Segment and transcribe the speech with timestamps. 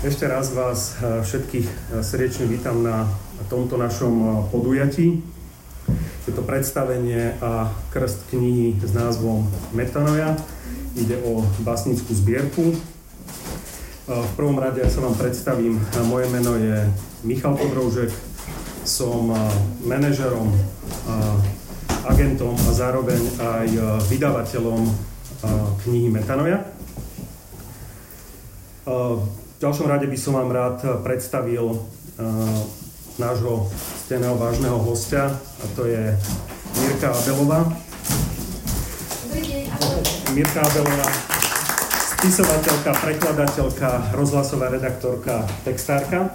[0.00, 3.04] Ešte raz vás eh, všetkých eh, srdečne vítam na
[3.52, 5.20] tomto našom eh, podujatí.
[6.24, 9.44] Je to predstavenie a krst knihy s názvom
[9.76, 10.40] Metanoja.
[10.96, 12.72] Ide o básnickú zbierku.
[14.08, 15.76] V prvom rade sa vám predstavím.
[16.08, 16.86] Moje meno je
[17.26, 18.14] Michal Podroužek.
[18.84, 19.32] Som
[19.86, 20.54] manažerom,
[22.04, 23.68] agentom a zároveň aj
[24.06, 24.82] vydavateľom
[25.82, 26.62] knihy Metanoja.
[29.60, 31.80] V ďalšom rade by som vám rád predstavil uh,
[33.20, 33.68] nášho
[34.08, 36.16] steného vážneho hostia, a to je
[36.80, 37.68] Mirka Abelová.
[40.32, 41.08] Mirka Abelová,
[42.16, 46.32] spisovateľka, prekladateľka, rozhlasová redaktorka, textárka.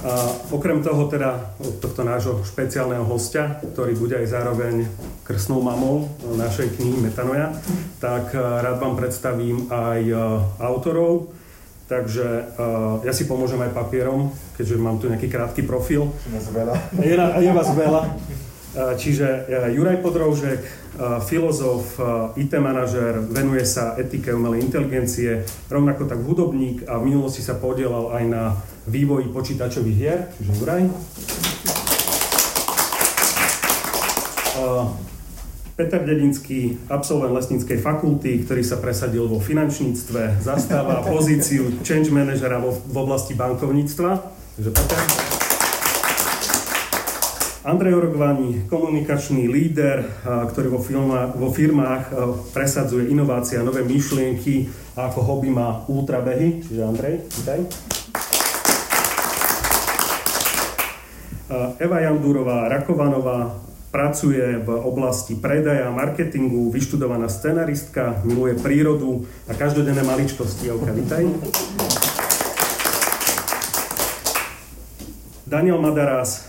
[0.00, 0.12] A
[0.52, 4.88] okrem toho teda od tohto nášho špeciálneho hostia, ktorý bude aj zároveň
[5.28, 7.54] krstnou mamou našej knihy Metanoja,
[8.02, 10.18] tak eh, rád vám predstavím aj eh,
[10.58, 11.30] autorov.
[11.90, 16.14] Takže uh, ja si pomôžem aj papierom, keďže mám tu nejaký krátky profil.
[17.02, 18.06] Je, je vás veľa.
[18.06, 25.42] Uh, čiže uh, Juraj Podroužek, uh, filozof, uh, IT manažer, venuje sa etike umelej inteligencie,
[25.66, 28.54] rovnako tak hudobník a v minulosti sa podielal aj na
[28.86, 30.82] vývoji počítačových hier, čiže Juraj.
[34.54, 35.09] Uh,
[35.80, 42.76] Peter Dedinský, absolvent lesníckej fakulty, ktorý sa presadil vo finančníctve, zastáva pozíciu change managera vo,
[42.76, 44.10] v oblasti bankovníctva.
[44.60, 45.00] Takže Peter.
[47.64, 50.04] Andrej Orogvani, komunikačný líder,
[50.52, 52.12] ktorý vo, filma, vo firmách
[52.52, 54.68] presadzuje inovácie a nové myšlienky
[55.00, 56.60] a ako hobby má ultrabehy.
[56.60, 57.60] Čiže Andrej, vítaj.
[61.80, 70.70] Eva Jandurová, Rakovanová, Pracuje v oblasti predaja, marketingu, vyštudovaná scenaristka, miluje prírodu a každodenné maličkosti.
[70.70, 71.26] Jauka, vitaj.
[75.42, 76.46] Daniel Madaras,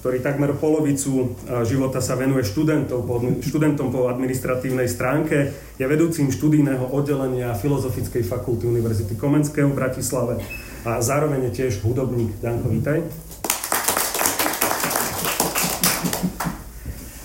[0.00, 1.36] ktorý takmer polovicu
[1.68, 8.64] života sa venuje študentom po, študentom po administratívnej stránke, je vedúcim študijného oddelenia Filozofickej fakulty
[8.64, 10.40] Univerzity Komenského v Bratislave
[10.88, 12.40] a zároveň je tiež hudobník.
[12.40, 13.04] Danko, vítaj.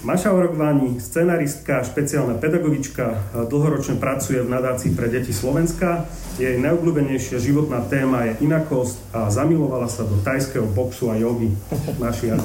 [0.06, 6.06] Maša Orogváni, scenaristka, špeciálna pedagogička, dlhoročne pracuje v nadácii pre deti Slovenska.
[6.38, 11.50] Jej najobľúbenejšia životná téma je inakosť a zamilovala sa do tajského boxu a jogy.
[11.98, 12.38] Naši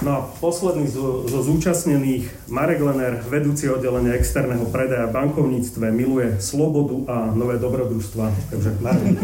[0.00, 6.40] No a posledný zo, zo zúčastnených, Marek Lener, vedúci oddelenia externého predaja v bankovníctve, miluje
[6.40, 8.32] slobodu a nové dobrodružstva.
[8.48, 9.20] Takže Marek.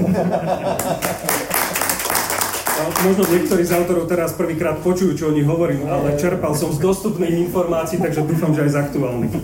[2.77, 6.83] Možno niektorí z autorov teraz prvýkrát počujú, čo o nich hovorím, ale čerpal som z
[6.85, 9.35] dostupných informácií, takže dúfam, že aj z aktuálnych.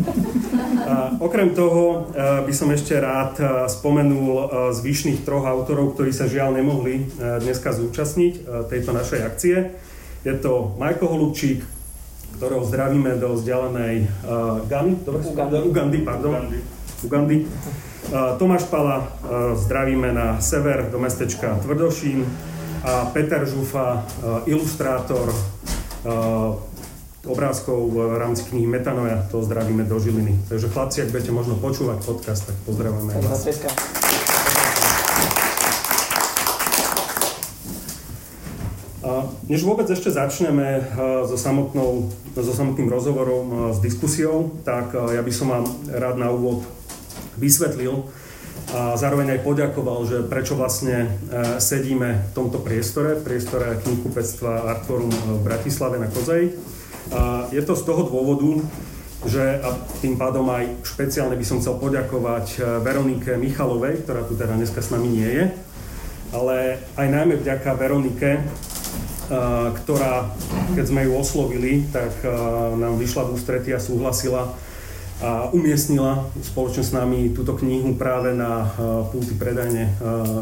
[1.22, 4.44] Okrem toho e, by som ešte rád e, spomenul e,
[4.76, 9.56] zvyšných troch autorov, ktorí sa žiaľ nemohli dneska zúčastniť tejto našej akcie.
[10.26, 11.64] Je to Majko Holubčík,
[12.36, 15.56] ktorého zdravíme do vzdialenej uh, Gany, dobre, Ugandy.
[15.62, 16.32] Ugandy, pardon.
[16.32, 16.58] Ugandy.
[17.02, 17.36] Ugandy.
[18.10, 22.26] Uh, Tomáš Pala uh, zdravíme na sever do mestečka Tvrdošín
[22.82, 26.10] a Peter Žufa, eh, ilustrátor eh,
[27.22, 30.50] obrázkov v rámci knihy Metanoja, to zdravíme do Žiliny.
[30.50, 33.46] Takže chlapci, ak budete možno počúvať podcast, tak pozdravujeme vás.
[39.42, 40.86] Než vôbec ešte začneme eh,
[41.22, 46.66] so, samotnou, so samotným rozhovorom, s diskusiou, tak ja by som vám rád na úvod
[47.38, 48.10] vysvetlil,
[48.70, 51.08] a zároveň aj poďakoval, že prečo vlastne e,
[51.60, 56.56] sedíme v tomto priestore, v priestore knihkupectva Artforum v Bratislave na Kozej.
[57.12, 58.64] A je to z toho dôvodu,
[59.28, 64.38] že a tým pádom aj špeciálne by som chcel poďakovať e, Veronike Michalovej, ktorá tu
[64.38, 65.44] teda dneska s nami nie je,
[66.32, 68.42] ale aj najmä vďaka Veronike, e,
[69.84, 70.32] ktorá,
[70.72, 72.24] keď sme ju oslovili, tak
[72.80, 74.71] nám vyšla v ústrety a súhlasila
[75.54, 78.66] umiestnila spoločne s nami túto knihu práve na
[79.08, 79.94] pulty predajne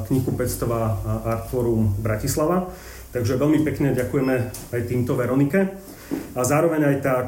[0.09, 0.81] knihkupectva
[1.29, 2.73] Artforum Bratislava.
[3.11, 4.35] Takže veľmi pekne ďakujeme
[4.73, 5.77] aj týmto Veronike.
[6.35, 7.27] A zároveň aj tak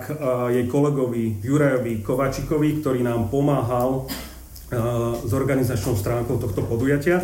[0.51, 4.11] jej kolegovi Jurajovi Kovačikovi, ktorý nám pomáhal
[5.23, 7.21] s organizačnou stránkou tohto podujatia.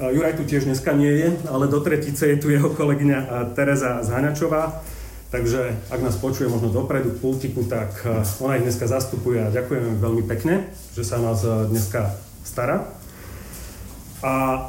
[0.00, 4.80] Juraj tu tiež dneska nie je, ale do tretice je tu jeho kolegyňa Tereza Zháňačová
[5.26, 9.50] Takže ak nás počuje možno dopredu k pultiku, tak eh, ona ich dneska zastupuje a
[9.50, 12.14] ďakujeme veľmi pekne, že sa nás eh, dneska
[12.46, 12.86] stará.
[14.22, 14.62] A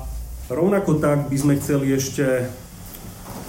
[0.50, 2.50] rovnako tak by sme chceli ešte,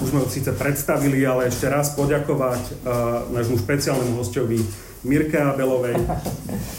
[0.04, 4.62] už sme ho síce predstavili, ale ešte raz poďakovať uh, nášmu špeciálnemu hostovi
[5.02, 5.98] Mirke Abelovej,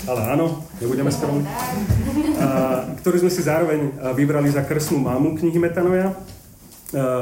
[0.08, 6.16] ale áno, nebudeme skromní, uh, ktorý sme si zároveň vybrali za krstnú mámu knihy Metanoja.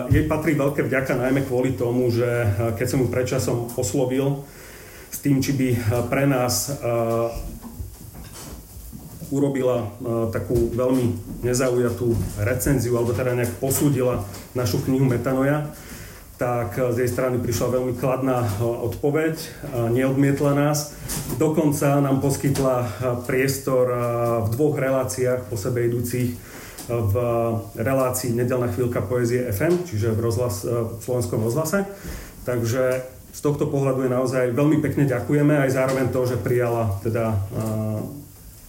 [0.07, 2.23] Jej patrí veľké vďaka najmä kvôli tomu, že
[2.79, 4.47] keď som ju predčasom oslovil
[5.11, 5.67] s tým, či by
[6.07, 6.71] pre nás
[9.27, 9.91] urobila
[10.31, 12.15] takú veľmi nezaujatú
[12.47, 14.23] recenziu, alebo teda nejak posúdila
[14.55, 15.67] našu knihu Metanoja,
[16.39, 19.35] tak z jej strany prišla veľmi kladná odpoveď,
[19.91, 20.95] neodmietla nás.
[21.35, 22.87] Dokonca nám poskytla
[23.27, 23.91] priestor
[24.45, 26.39] v dvoch reláciách po sebe idúcich
[26.87, 27.15] v
[27.75, 31.83] relácii Nedelná chvíľka poezie FM, čiže v, rozhlas, v slovenskom rozhlase.
[32.47, 33.03] Takže
[33.35, 37.37] z tohto pohľadu je naozaj veľmi pekne ďakujeme, aj zároveň to, že prijala teda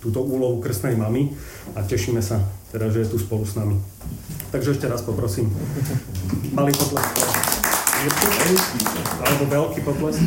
[0.02, 1.32] túto úlohu krstnej mamy
[1.74, 3.78] a tešíme sa teda, že je tu spolu s nami.
[4.52, 5.48] Takže ešte raz poprosím.
[6.52, 7.12] Malý potlesk
[9.18, 10.22] alebo veľký potlesk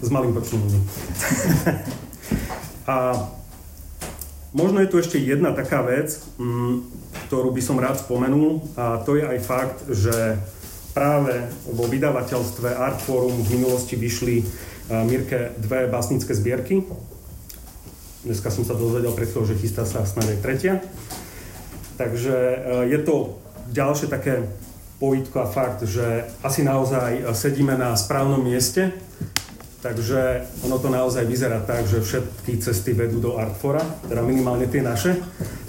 [0.00, 0.80] s malým počtom ľudí.
[2.86, 3.12] A
[4.56, 9.18] možno je tu ešte jedna taká vec, mm, ktorú by som rád spomenul a to
[9.18, 10.38] je aj fakt, že
[10.94, 14.46] práve vo vydavateľstve Artforum v minulosti vyšli
[15.04, 16.86] Mirke dve básnické zbierky.
[18.22, 20.74] Dneska som sa dozvedel pred chvíľou, že chystá sa snad aj tretia.
[22.00, 22.34] Takže
[22.88, 23.36] je to
[23.74, 24.46] ďalšie také
[24.96, 28.96] povítko a fakt, že asi naozaj sedíme na správnom mieste,
[29.84, 34.80] takže ono to naozaj vyzerá tak, že všetky cesty vedú do Artfora, teda minimálne tie
[34.80, 35.20] naše.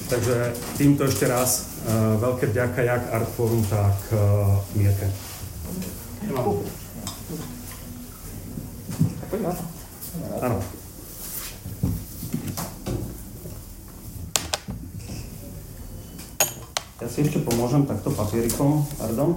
[0.07, 5.11] Takže týmto ešte raz uh, veľké vďaka jak Artforum, tak uh, Mirke.
[10.39, 10.63] Áno.
[17.03, 19.35] Ja si ešte pomôžem takto papierikom, pardon.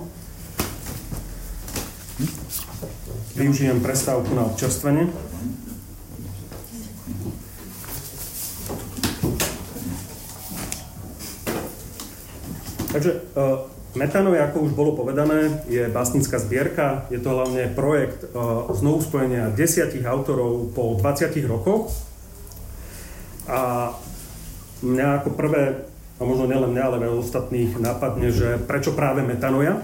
[3.34, 5.10] Využijem prestávku na občerstvenie.
[12.90, 17.06] Takže uh, Metanov, ako už bolo povedané, je básnická zbierka.
[17.10, 21.90] Je to hlavne projekt uh, znovu spojenia desiatich autorov po 20 rokoch.
[23.50, 23.90] A
[24.82, 25.90] mňa ako prvé
[26.20, 29.80] a možno nielen mňa, ale aj ostatných napadne, že prečo práve metanoja?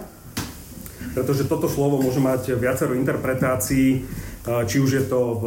[1.17, 4.05] Pretože toto slovo môže mať viacero interpretácií,
[4.45, 5.45] či už je to v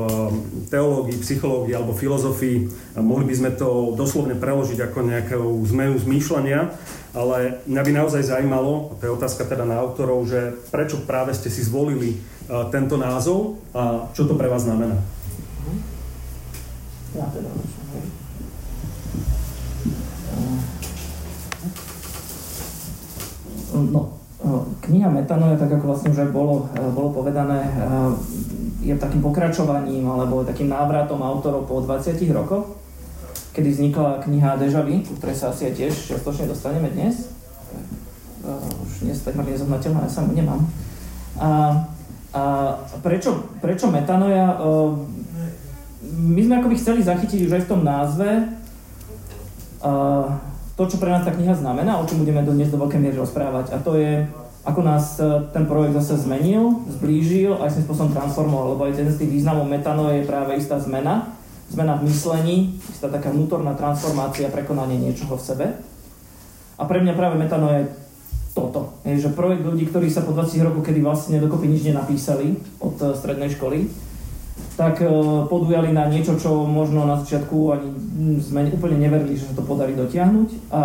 [0.73, 2.73] teológii, psychológii alebo filozofii.
[2.97, 6.73] Mohli by sme to doslovne preložiť ako nejakú zmenu zmýšľania,
[7.13, 11.33] ale mňa by naozaj zajímalo, a to je otázka teda na autorov, že prečo práve
[11.33, 12.21] ste si zvolili
[12.73, 14.97] tento názov a čo to pre vás znamená?
[17.17, 17.49] Ja teda
[23.69, 27.69] No, eh, kniha Metanoja, tak ako vlastne už aj bolo, bolo povedané,
[28.81, 32.78] je takým pokračovaním alebo takým návratom autorov po 20 rokoch,
[33.59, 37.27] kedy vznikla kniha Deja Vu, ktorej sa asi aj tiež čiastočne dostaneme dnes.
[38.87, 40.63] Už dnes takmer nezohnateľná, ja sa nemám.
[41.35, 41.75] A,
[42.31, 42.41] a
[43.03, 44.55] prečo, prečo Metanoja?
[45.99, 48.47] My sme akoby chceli zachytiť už aj v tom názve
[50.79, 53.75] to, čo pre nás tá kniha znamená, o čom budeme dnes do veľkej miery rozprávať.
[53.75, 54.23] A to je,
[54.63, 55.19] ako nás
[55.51, 59.67] ten projekt zase zmenil, zblížil, aj svojím spôsobom transformoval, lebo aj jeden z tých významov
[59.67, 61.35] metano je práve istá zmena,
[61.69, 62.55] zmena v myslení,
[62.89, 65.65] istá taká vnútorná transformácia, prekonanie niečoho v sebe.
[66.79, 67.87] A pre mňa práve metano je
[68.57, 68.99] toto.
[69.05, 72.97] Je, že projekt ľudí, ktorí sa po 20 rokoch, kedy vlastne dokopy nič nenapísali od
[72.99, 73.87] e, strednej školy,
[74.75, 75.07] tak e,
[75.47, 77.89] podujali na niečo, čo možno na začiatku ani
[78.41, 80.73] sme úplne neverili, že sa to podarí dotiahnuť.
[80.73, 80.81] A,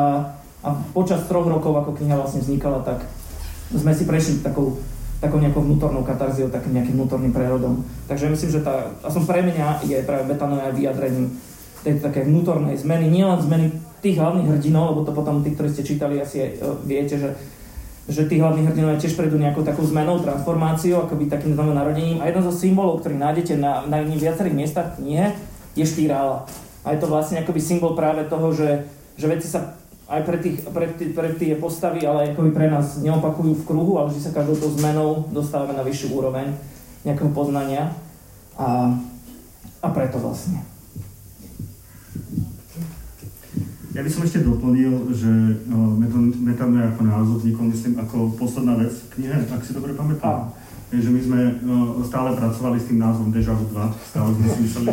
[0.65, 3.03] a počas troch rokov, ako kniha vlastne vznikala, tak
[3.73, 4.79] sme si prešli takou,
[5.25, 7.81] takou nejakou vnútornou katarziou, takým nejakým vnútorným prerodom.
[8.05, 11.33] Takže myslím, že tá, aspoň pre mňa je práve betanové vyjadrením
[11.81, 13.73] tej také vnútornej zmeny, nielen zmeny
[14.05, 17.33] tých hlavných hrdinov, lebo to potom tí, ktorí ste čítali, asi aj, e, viete, že
[18.05, 22.21] že tí hlavní hrdinovia tiež prejdú nejakou takou zmenou, transformáciou, akoby takým znamená narodením.
[22.21, 25.27] A jeden zo symbolov, ktorý nájdete na, na viacerých miestach v knihe,
[25.73, 26.45] je špirála.
[26.85, 28.85] A je to vlastne akoby symbol práve toho, že,
[29.17, 33.01] že veci sa aj pre, tých, pre, tých, pre tie postavy, ale akoby pre nás
[33.01, 36.53] neopakujú v kruhu, ale že sa každou tou zmenou dostávame na vyššiu úroveň
[37.09, 37.89] nejakého poznania.
[38.61, 38.93] A,
[39.81, 40.61] a preto vlastne.
[43.95, 45.31] Ja by som ešte doplnil, že
[46.43, 50.51] metano ako názov vznikol, myslím, ako posledná vec v knihe, ak si dobre pamätám.
[50.91, 51.41] Takže my sme
[52.03, 54.91] stále pracovali s tým názvom Deja Vu 2, stále sme si mysleli,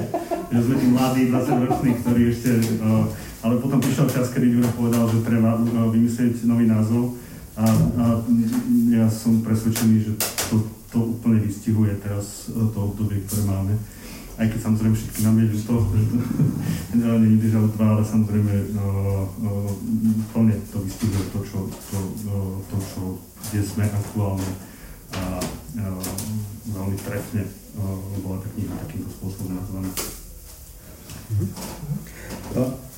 [0.54, 2.52] že sme tí mladí 20-roční, ktorí ešte
[3.42, 7.18] ale potom prišiel čas, kedy Juro povedal, že treba uh, vymyslieť nový názov
[7.58, 7.66] a,
[7.98, 8.06] a
[8.94, 10.12] ja som presvedčený, že
[10.50, 10.62] to,
[10.94, 13.74] to úplne vystihuje teraz uh, to obdobie, ktoré máme.
[14.38, 15.74] Aj keď samozrejme všetky nám je ľúto,
[16.94, 19.26] že to nevydržalo dva, ale samozrejme uh,
[20.34, 22.00] plne to vystihuje to, čo, to,
[22.70, 23.02] to, čo
[23.50, 24.50] kde sme aktuálne
[25.12, 25.42] a,
[25.82, 25.86] a
[26.72, 27.44] veľmi trefne
[28.22, 29.90] bola tá kniha takýmto spôsobom nazvaná.
[31.32, 32.91] Mm-hmm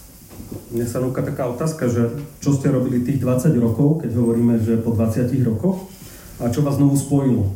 [0.73, 4.81] mne sa núka taká otázka, že čo ste robili tých 20 rokov, keď hovoríme, že
[4.81, 5.89] po 20 rokoch,
[6.41, 7.53] a čo vás znovu spojilo?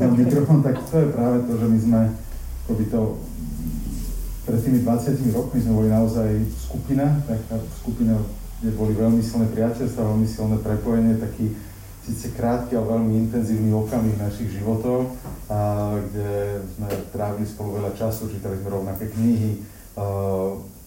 [0.00, 2.00] Na mikrofón, tak to je práve to, že my sme
[2.64, 3.00] akoby to
[4.44, 8.20] pred tými 20 rokmi sme boli naozaj skupina, taká skupina,
[8.60, 11.56] kde boli veľmi silné priateľstva, veľmi silné prepojenie, taký
[12.04, 15.16] síce krátky, ale veľmi intenzívny okamih našich životov,
[15.48, 19.60] a, kde sme trávili spolu veľa času, čítali sme rovnaké knihy,
[19.96, 20.04] a,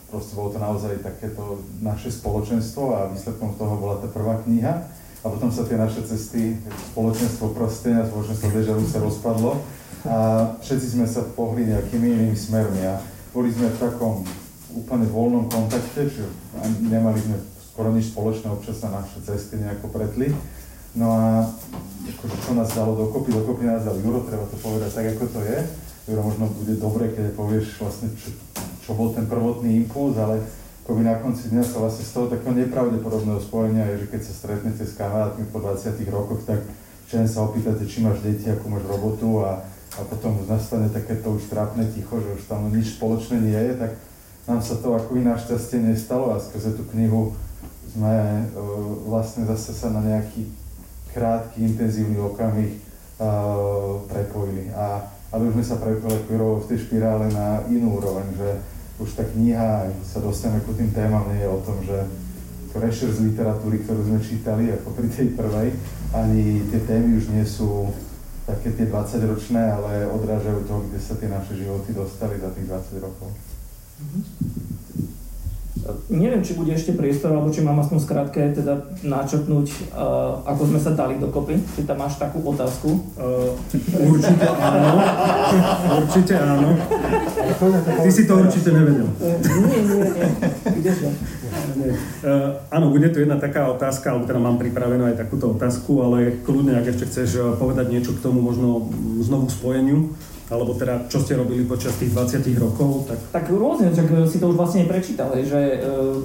[0.07, 4.87] proste bolo to naozaj takéto naše spoločenstvo a výsledkom toho bola tá prvá kniha.
[5.25, 6.55] A potom sa tie naše cesty,
[6.93, 9.59] spoločenstvo prostenia, spoločenstvo Dežaru sa rozpadlo
[10.07, 10.15] a
[10.63, 13.01] všetci sme sa pohli nejakými inými smermi a
[13.35, 14.23] boli sme v takom
[14.77, 16.31] úplne voľnom kontakte, čiže
[16.87, 20.31] nemali sme skoro nič spoločné, občas sa naše cesty nejako pretli.
[20.95, 21.23] No a
[22.15, 25.39] akože čo nás dalo dokopy, dokopy nás dal Juro, treba to povedať tak, ako to
[25.43, 25.57] je.
[26.07, 28.31] Juro, možno bude dobre, keď povieš vlastne, čo,
[28.85, 30.39] čo bol ten prvotný impuls, ale
[30.87, 34.33] akoby na konci dňa sa vlastne z toho takého nepravdepodobného spojenia je, že keď sa
[34.33, 36.63] stretnete s kamarátmi po 20 rokoch, tak
[37.11, 41.35] všem sa opýtate, či máš deti, akú máš robotu a, a potom už nastane takéto
[41.35, 43.91] už trápne ticho, že už tam nič spoločné nie je, tak
[44.47, 47.35] nám sa to ako iná šťastie nestalo a skrze tú knihu
[47.91, 48.43] sme e,
[49.11, 50.47] vlastne zase sa na nejaký
[51.17, 52.77] krátky, intenzívny okamih
[53.17, 54.69] uh, prepojili.
[54.77, 55.01] A
[55.33, 58.49] aby sme sa prepojili v tej špirále na inú úroveň, že
[59.01, 61.97] už tá kniha, sa dostaneme ku tým témam, nie je o tom, že
[62.73, 65.73] prešer z literatúry, ktorú sme čítali ako pri tej prvej,
[66.13, 67.89] ani tie témy už nie sú
[68.45, 73.05] také tie 20-ročné, ale odrážajú to, kde sa tie naše životy dostali za tých 20
[73.05, 73.29] rokov.
[73.97, 75.16] Mm-hmm.
[76.07, 80.79] Neviem, či bude ešte priestor, alebo či mám aspoň skrátke teda načrtnúť, uh, ako sme
[80.79, 81.59] sa dali dokopy.
[81.75, 82.89] Či tam máš takú otázku?
[83.19, 83.53] Uh,
[84.07, 84.91] určite áno.
[86.03, 86.69] určite áno.
[88.03, 89.07] Ty si to určite nevedel.
[89.19, 90.93] Uh, nie, nie,
[91.77, 91.93] nie.
[92.23, 96.43] Uh, áno, bude to jedna taká otázka, alebo teda mám pripravenú aj takúto otázku, ale
[96.43, 98.91] kľudne, ak ešte chceš povedať niečo k tomu možno
[99.23, 100.15] znovu spojeniu,
[100.47, 103.03] alebo teda čo ste robili počas tých 20 rokov?
[103.11, 106.15] Tak, tak rôzne, že si to už vlastne prečítal, že uh,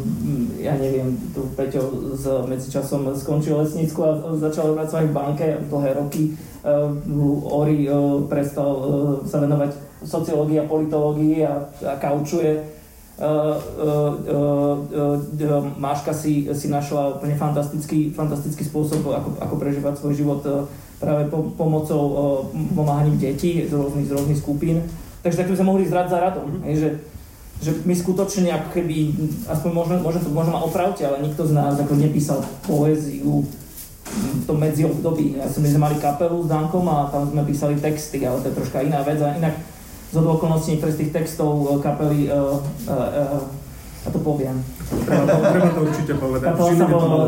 [0.63, 6.39] ja neviem, tu Peťo s medzičasom skončil lesnícku a začal pracovať v banke dlhé roky.
[6.63, 6.95] Uh,
[7.51, 7.91] Ori
[8.31, 8.71] prestal
[9.27, 9.75] sa venovať
[10.07, 12.63] sociológii a politológii a, a kaučuje.
[13.19, 14.79] Uh, uh,
[15.19, 20.43] uh, Máška si, si našla úplne fantastický, fantastický spôsob, ako, ako prežívať svoj život
[21.03, 22.03] práve po, pomocou
[22.79, 24.87] pomáhaním detí z rôznych, z rôznych skupín.
[25.27, 26.47] Takže tak by sme mohli zrať za radom.
[26.47, 26.65] Mm-hmm.
[26.71, 26.89] Hej, že,
[27.63, 28.97] že my skutočne ako keby,
[29.51, 33.43] aspoň možno, možno, možno ma opravte, ale nikto z nás ako nepísal poéziu
[34.13, 35.39] v tom medzi období.
[35.39, 38.51] Ja som, my sme mali kapelu s Dankom a tam sme písali texty, ale to
[38.51, 39.19] je troška iná vec.
[39.23, 39.59] A inak
[40.13, 43.62] z okolností niektoré z tých textov kapely uh, uh, uh,
[44.03, 44.19] a to.
[45.07, 46.47] Treba to, treba to určite povedať.
[46.51, 47.25] Kapela sa volala,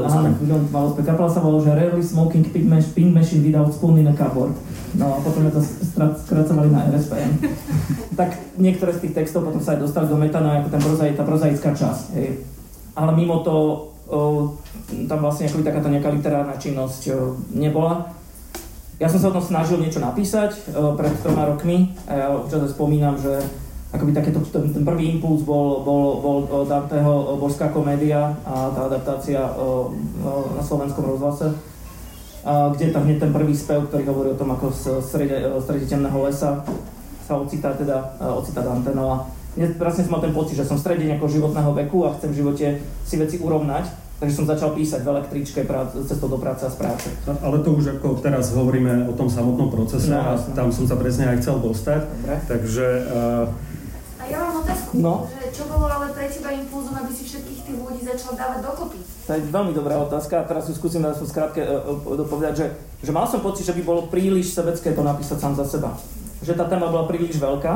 [1.06, 4.58] kapela sa volala, že Rarely Smoking Mach- Pink Machine Without Spoon in a Cupboard.
[4.98, 5.62] No a potom to
[6.26, 7.30] skracovali na RSPM.
[8.20, 11.22] tak niektoré z tých textov potom sa aj dostali do metana, ako ten prozaj, tá
[11.22, 12.04] prozaická časť.
[12.18, 12.42] Hej.
[12.94, 13.54] Ale mimo to,
[14.10, 14.18] o,
[15.06, 18.10] tam vlastne akoby takáto nejaká literárna činnosť o, nebola.
[19.02, 22.70] Ja som sa o tom snažil niečo napísať o, pred troma rokmi a ja občas
[22.74, 23.42] spomínam, že
[23.94, 29.94] akoby takéto, ten, prvý impuls bol, bol, bol Danteho Božská komédia a tá adaptácia o,
[30.58, 31.54] na slovenskom rozhlase,
[32.44, 36.18] kde tam hneď ten prvý spev, ktorý hovorí o tom, ako z strede, strede temného
[36.26, 36.66] lesa
[37.24, 38.92] sa ocitá teda, ocitá Dante.
[38.92, 39.16] No a
[39.80, 42.38] presne som mal ten pocit, že som v strede nejakého životného veku a chcem v
[42.44, 42.66] živote
[43.06, 46.78] si veci urovnať, Takže som začal písať v električke prác, cestou do práce a z
[46.78, 47.10] práce.
[47.26, 50.94] Ale to už ako teraz hovoríme o tom samotnom procese no, a tam som sa
[50.94, 52.00] presne aj chcel dostať.
[52.22, 52.34] Dobre.
[52.46, 53.50] Takže uh,
[54.24, 55.28] a ja mám otázku, no.
[55.28, 58.98] že čo bolo ale pre teba impulzom, aby si všetkých tých ľudí začal dávať dokopy?
[59.04, 62.66] To je veľmi dobrá otázka a teraz ju skúsim na skrátke uh, dopovedať, že,
[63.04, 65.92] že mal som pocit, že by bolo príliš sebecké to napísať sám za seba.
[66.40, 67.74] Že tá téma bola príliš veľká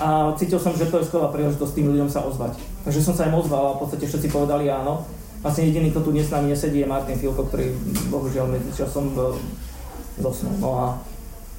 [0.00, 2.56] a cítil som, že to je skvelá príležitosť tým ľuďom sa ozvať.
[2.88, 5.04] Takže som sa aj ozval a v podstate všetci povedali áno.
[5.44, 7.70] Vlastne jediný, kto tu dnes s nami nesedí, je Martin Filko, ktorý
[8.10, 9.14] bohužiaľ medzičasom
[10.18, 10.54] zosnul.
[10.58, 10.84] No a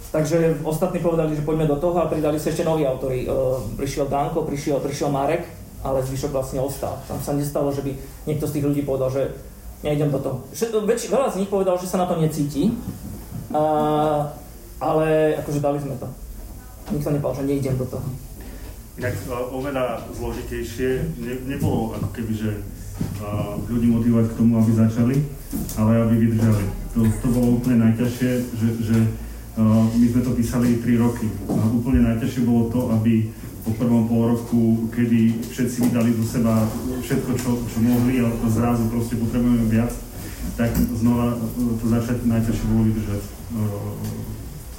[0.10, 3.30] Takže ostatní povedali, že poďme do toho a pridali sa ešte noví autory.
[3.30, 5.46] Uh, prišiel Danko, prišiel, prišiel Marek,
[5.86, 6.98] ale zvyšok vlastne ostal.
[7.06, 7.94] Tam sa nestalo, že by
[8.26, 9.38] niekto z tých ľudí povedal, že
[9.86, 10.38] nejdem do toho.
[10.90, 12.74] Väč, veľa z nich povedal, že sa na to necíti,
[13.54, 14.34] uh,
[14.82, 16.10] ale akože dali sme to.
[16.90, 18.08] Nikto nepovedal, že nejdem do toho.
[18.98, 22.52] Inak oveľa zložitejšie, ne, nebolo ako keby, že
[23.70, 25.16] ľudí motivovať k tomu, aby začali,
[25.80, 26.66] ale aby vydržali.
[26.98, 28.98] To, to bolo úplne najťažšie, že, že
[29.96, 31.28] my sme to písali 3 roky.
[31.52, 33.28] A úplne najťažšie bolo to, aby
[33.68, 36.64] po prvom pol roku, kedy všetci vydali do seba
[37.04, 39.92] všetko, čo, čo mohli a zrazu proste potrebujeme viac,
[40.56, 43.24] tak znova to začať najťažšie bolo vydržať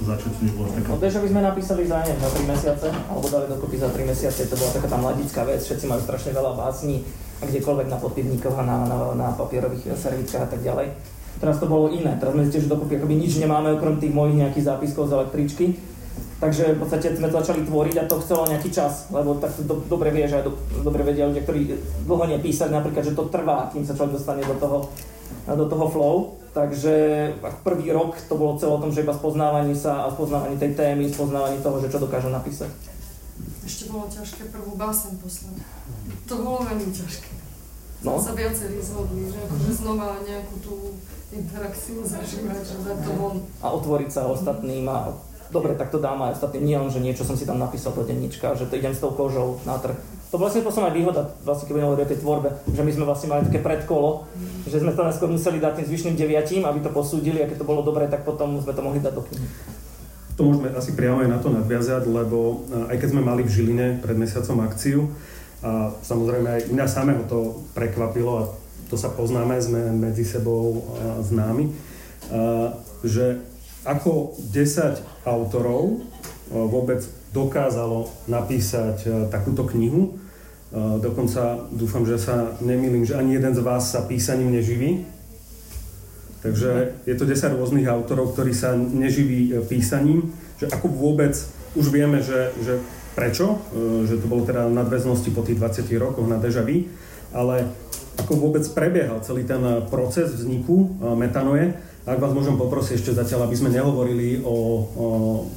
[0.01, 0.89] to začať nebolo také.
[0.89, 4.57] No by sme napísali za, za 3 mesiace, alebo dali dokopy za 3 mesiace, to
[4.57, 7.05] bola taká tá mladická vec, všetci majú strašne veľa básní,
[7.45, 10.89] kdekoľvek na podpivníkoch a na, na, na papierových servitkách a tak ďalej.
[11.41, 14.37] Teraz to bolo iné, teraz sme zistili, že dokopy akoby nič nemáme okrem tých mojich
[14.37, 15.65] nejakých zápiskov z električky.
[16.37, 19.81] Takže v podstate sme to začali tvoriť a to chcelo nejaký čas, lebo tak do,
[19.89, 23.85] dobre vieš, aj do, dobre vedia ľudia, ktorí dlho nepísali napríklad, že to trvá, kým
[23.85, 24.89] sa človek dostane do toho,
[25.49, 26.15] do toho flow.
[26.53, 26.93] Takže
[27.65, 31.09] prvý rok to bolo celé o tom, že iba spoznávanie sa a spoznávanie tej témy,
[31.09, 32.69] spoznávanie toho, že čo dokážu napísať.
[33.61, 35.57] Ešte bolo ťažké prvú básen poslať.
[36.25, 37.31] To bolo veľmi ťažké.
[38.01, 38.17] No.
[38.17, 40.97] Sa viacerí zhodli, že akože znova nejakú tú
[41.31, 43.35] interakciu zažívať, že dať to von.
[43.63, 45.15] A otvoriť sa ostatným a
[45.51, 46.63] dobre, tak to dám aj ostatným.
[46.63, 49.11] Nie len, že niečo som si tam napísal do denníčka, že to idem s tou
[49.15, 49.95] kožou na trh
[50.31, 53.03] to vlastne potom aj výhoda, vlastne keď budeme hovoriť o tej tvorbe, že my sme
[53.03, 54.23] vlastne mali také predkolo,
[54.63, 57.67] že sme to najskôr museli dať tým zvyšným deviatím, aby to posúdili a keď to
[57.67, 59.47] bolo dobré, tak potom sme to mohli dať do knihy.
[60.39, 63.87] To môžeme asi priamo aj na to nadviazať, lebo aj keď sme mali v Žiline
[63.99, 65.11] pred mesiacom akciu,
[65.61, 68.43] a samozrejme aj mňa samého to prekvapilo a
[68.91, 70.83] to sa poznáme, sme medzi sebou
[71.23, 71.71] známi,
[73.07, 73.39] že
[73.87, 76.03] ako 10 autorov
[76.51, 76.99] vôbec
[77.31, 80.19] dokázalo napísať takúto knihu,
[80.71, 85.03] Dokonca dúfam, že sa nemýlim, že ani jeden z vás sa písaním neživí.
[86.41, 90.31] Takže je to 10 rôznych autorov, ktorí sa neživí e, písaním.
[90.63, 91.35] Že ako vôbec
[91.75, 92.79] už vieme, že, že
[93.13, 96.63] prečo, e, že to bolo teda nadväznosti po tých 20 rokoch na Deja
[97.35, 97.67] ale
[98.21, 101.73] ako vôbec prebiehal celý ten proces vzniku e, metanoje.
[102.05, 105.07] Ak vás môžem poprosiť ešte zatiaľ, aby sme nehovorili o, o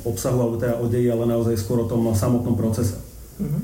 [0.04, 3.00] obsahu alebo teda o deji, ale naozaj skôr o tom samotnom procese.
[3.40, 3.62] Mm-hmm.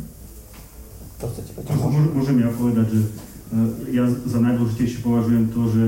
[1.20, 1.51] To chcete
[2.16, 3.09] Môžem ja povedať, že e,
[3.96, 5.85] ja za najdôležitejšie považujem to, že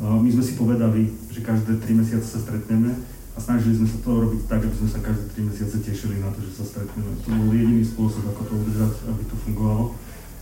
[0.00, 2.96] my sme si povedali, že každé 3 mesiace sa stretneme
[3.36, 6.32] a snažili sme sa to robiť tak, aby sme sa každé 3 mesiace tešili na
[6.32, 7.20] to, že sa stretneme.
[7.20, 9.92] To bol jediný spôsob, ako to udržať, aby to fungovalo.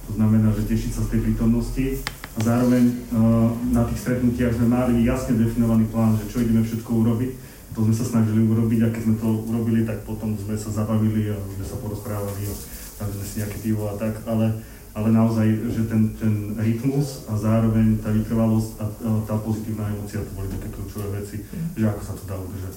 [0.09, 1.87] To znamená, že tešiť sa z tej prítomnosti
[2.35, 2.95] a zároveň e,
[3.77, 7.31] na tých stretnutiach sme mali jasne definovaný plán, že čo ideme všetko urobiť.
[7.77, 11.29] To sme sa snažili urobiť a keď sme to urobili, tak potom sme sa zabavili
[11.29, 12.49] a sme sa porozprávali
[12.99, 14.59] dali sme si nejaké pivo a tak, ale,
[14.91, 18.85] ale naozaj, že ten, ten rytmus a zároveň tá vytrvalosť a
[19.23, 21.47] tá pozitívna emocia, to boli také kľúčové veci,
[21.79, 22.75] že ako sa to dá udržať.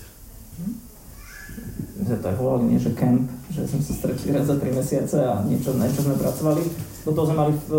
[2.01, 5.17] Sme to aj volali, nie, že camp, že sme sa stretli raz za 3 mesiace
[5.21, 6.63] a niečo, niečo sme pracovali.
[7.05, 7.71] Do toho sme mali v,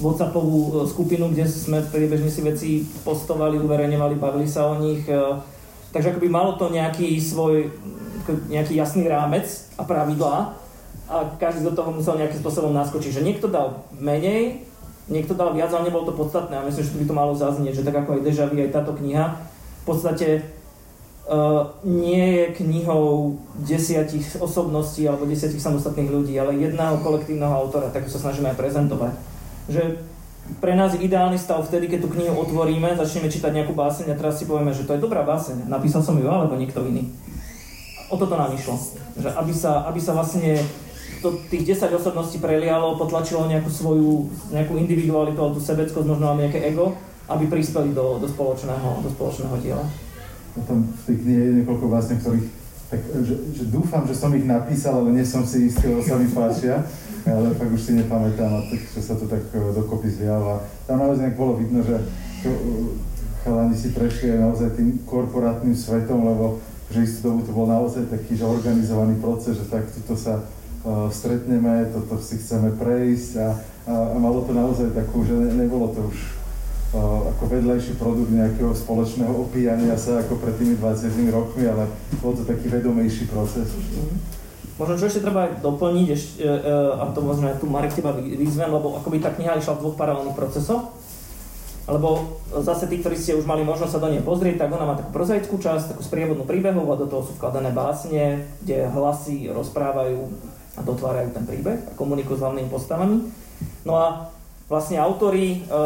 [0.00, 2.70] WhatsAppovú e, skupinu, kde sme priebežne si veci
[3.04, 5.04] postovali, uverejňovali, bavili sa o nich.
[5.04, 5.14] E,
[5.92, 7.68] takže akoby malo to nejaký svoj,
[8.48, 9.44] nejaký jasný rámec
[9.76, 10.58] a pravidlá,
[11.12, 13.20] a každý do toho musel nejakým spôsobom naskočiť.
[13.20, 14.64] Že niekto dal menej,
[15.12, 16.56] niekto dal viac, ale nebolo to podstatné.
[16.56, 19.36] A myslím, že by to malo zaznieť, že tak ako aj Deja aj táto kniha,
[19.82, 20.40] v podstate
[21.86, 28.18] nie je knihou desiatich osobností alebo desiatich samostatných ľudí, ale jedného kolektívneho autora, tak sa
[28.18, 29.14] snažíme aj prezentovať.
[29.70, 29.82] Že
[30.58, 34.18] pre nás je ideálny stav vtedy, keď tú knihu otvoríme, začneme čítať nejakú báseň a
[34.18, 35.70] teraz si povieme, že to je dobrá báseň.
[35.70, 37.06] Napísal som ju alebo niekto iný.
[38.10, 38.74] O toto nám išlo.
[39.16, 40.58] Že aby sa, aby sa vlastne
[41.22, 46.50] to tých 10 osobností prelialo, potlačilo nejakú svoju, nejakú individualitu alebo tú sebeckosť, možno aj
[46.50, 46.98] nejaké ego,
[47.30, 49.86] aby prispeli do, do, spoločného, do spoločného diela.
[50.52, 52.62] Potom v tej knihe niekoľko vlastne, ktorých
[52.92, 56.20] tak, že, že dúfam, že som ich napísal, ale nie som si istý, lebo sa
[56.20, 56.84] mi páčia,
[57.24, 60.60] ale fakt už si nepamätám, tak, že sa to tak e, dokopy zlialo.
[60.84, 61.96] Tam naozaj bolo vidno, že
[62.44, 62.60] to, e,
[63.40, 66.60] chalani si prešli aj naozaj tým korporátnym svetom, lebo
[66.92, 70.44] že istú dobu to bol naozaj taký že organizovaný proces, že tak to sa
[71.14, 73.48] stretneme, toto si chceme prejsť a,
[73.86, 76.41] a, a malo to naozaj takú, že ne, nebolo to už uh,
[76.92, 81.88] ako vedlejší produkt nejakého spoločného opíjania sa ako pred tými 20 rokmi, ale
[82.20, 83.72] bol to taký vedomejší proces.
[84.76, 88.68] Možno čo ešte treba doplniť, ešte, uh, a to možno aj tu Marek teba vyzvem,
[88.68, 90.92] lebo akoby tá kniha išla v dvoch paralelných procesoch.
[91.82, 94.94] Lebo zase tí, ktorí ste už mali možnosť sa do nej pozrieť, tak ona má
[94.94, 100.30] takú prozaickú časť, takú sprievodnú príbehov a do toho sú vkladané básne, kde hlasy rozprávajú
[100.78, 103.16] a dotvárajú ten príbeh a komunikujú s hlavnými postavami.
[103.82, 104.30] No a
[104.72, 105.76] vlastne autori, e,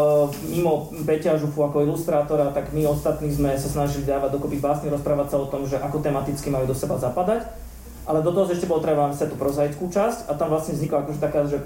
[0.55, 5.35] mimo Peťa Žufu ako ilustrátora, tak my ostatní sme sa snažili dávať dokopy básne, rozprávať
[5.35, 7.43] sa o tom, že ako tematicky majú do seba zapadať.
[8.07, 11.19] Ale do toho ešte bolo treba sa tú prozaickú časť a tam vlastne vznikla akože
[11.19, 11.59] taká, že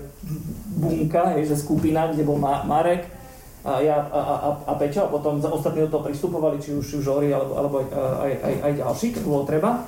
[0.81, 3.05] bunka, hej, že skupina, kde bol Ma- Marek,
[3.61, 7.07] a ja a, a, a Peťo a potom ostatní do toho pristupovali, či už, už
[7.13, 9.85] Ori alebo, alebo aj, aj, aj, aj ďalší, bolo treba.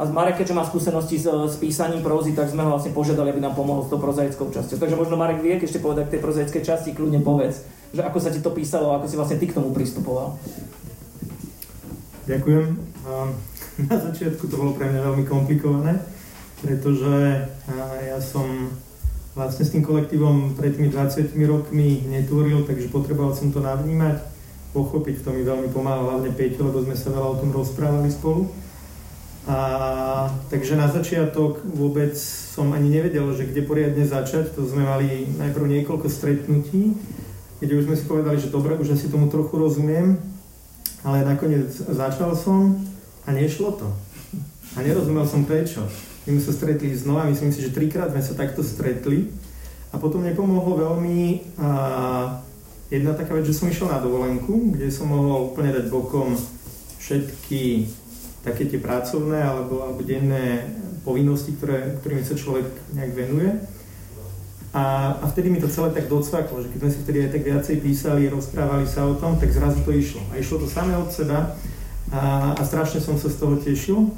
[0.00, 3.44] A Marek, keďže má skúsenosti s, s písaním prózy, tak sme ho vlastne požiadali, aby
[3.44, 4.80] nám pomohol s tou prozaickou časťou.
[4.80, 8.32] Takže možno Marek vie, ešte povedať k tej prozaickej časti, kľudne povedz, že ako sa
[8.32, 10.40] ti to písalo, ako si vlastne ty k tomu pristupoval.
[12.24, 12.66] Ďakujem.
[13.92, 16.00] Na začiatku to bolo pre mňa veľmi komplikované,
[16.64, 17.44] pretože
[18.00, 18.72] ja som
[19.36, 24.16] vlastne s tým kolektívom pred tými 20 rokmi netvoril, takže potreboval som to navnímať,
[24.72, 28.48] pochopiť, to mi veľmi pomáhal hlavne Peťo, lebo sme sa veľa o tom rozprávali spolu.
[29.48, 34.52] A, takže na začiatok vôbec som ani nevedel, že kde poriadne začať.
[34.58, 36.92] To sme mali najprv niekoľko stretnutí,
[37.60, 40.20] kde už sme si povedali, že dobre, už asi tomu trochu rozumiem,
[41.00, 42.76] ale nakoniec začal som
[43.24, 43.88] a nešlo to.
[44.76, 45.88] A nerozumel som prečo.
[46.28, 49.32] My sme sa stretli znova, myslím si, že trikrát sme sa takto stretli.
[49.90, 51.68] A potom mi pomohlo veľmi a,
[52.92, 56.36] jedna taká vec, že som išiel na dovolenku, kde som mohol úplne dať bokom
[57.00, 57.88] všetky
[58.40, 60.64] také tie pracovné alebo, alebo denné
[61.04, 63.50] povinnosti, ktoré, ktorými sa človek nejak venuje.
[64.70, 67.42] A, a vtedy mi to celé tak docvaklo, že keď sme si vtedy aj tak
[67.42, 70.22] viacej písali, rozprávali sa o tom, tak zrazu to išlo.
[70.30, 71.58] A išlo to samé od seba
[72.14, 74.14] a, a strašne som sa z toho tešil.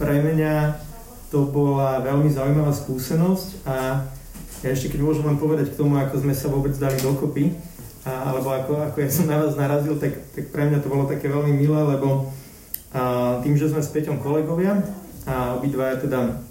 [0.00, 0.80] Pre mňa
[1.28, 4.08] to bola veľmi zaujímavá skúsenosť a
[4.60, 7.52] ja ešte keď môžem len povedať k tomu, ako sme sa vôbec dali dokopy,
[8.08, 11.04] a, alebo ako, ako ja som na vás narazil, tak, tak pre mňa to bolo
[11.04, 12.32] také veľmi milé, lebo
[12.90, 14.74] a tým, že sme s Peťom kolegovia
[15.22, 16.42] a obidvaja teda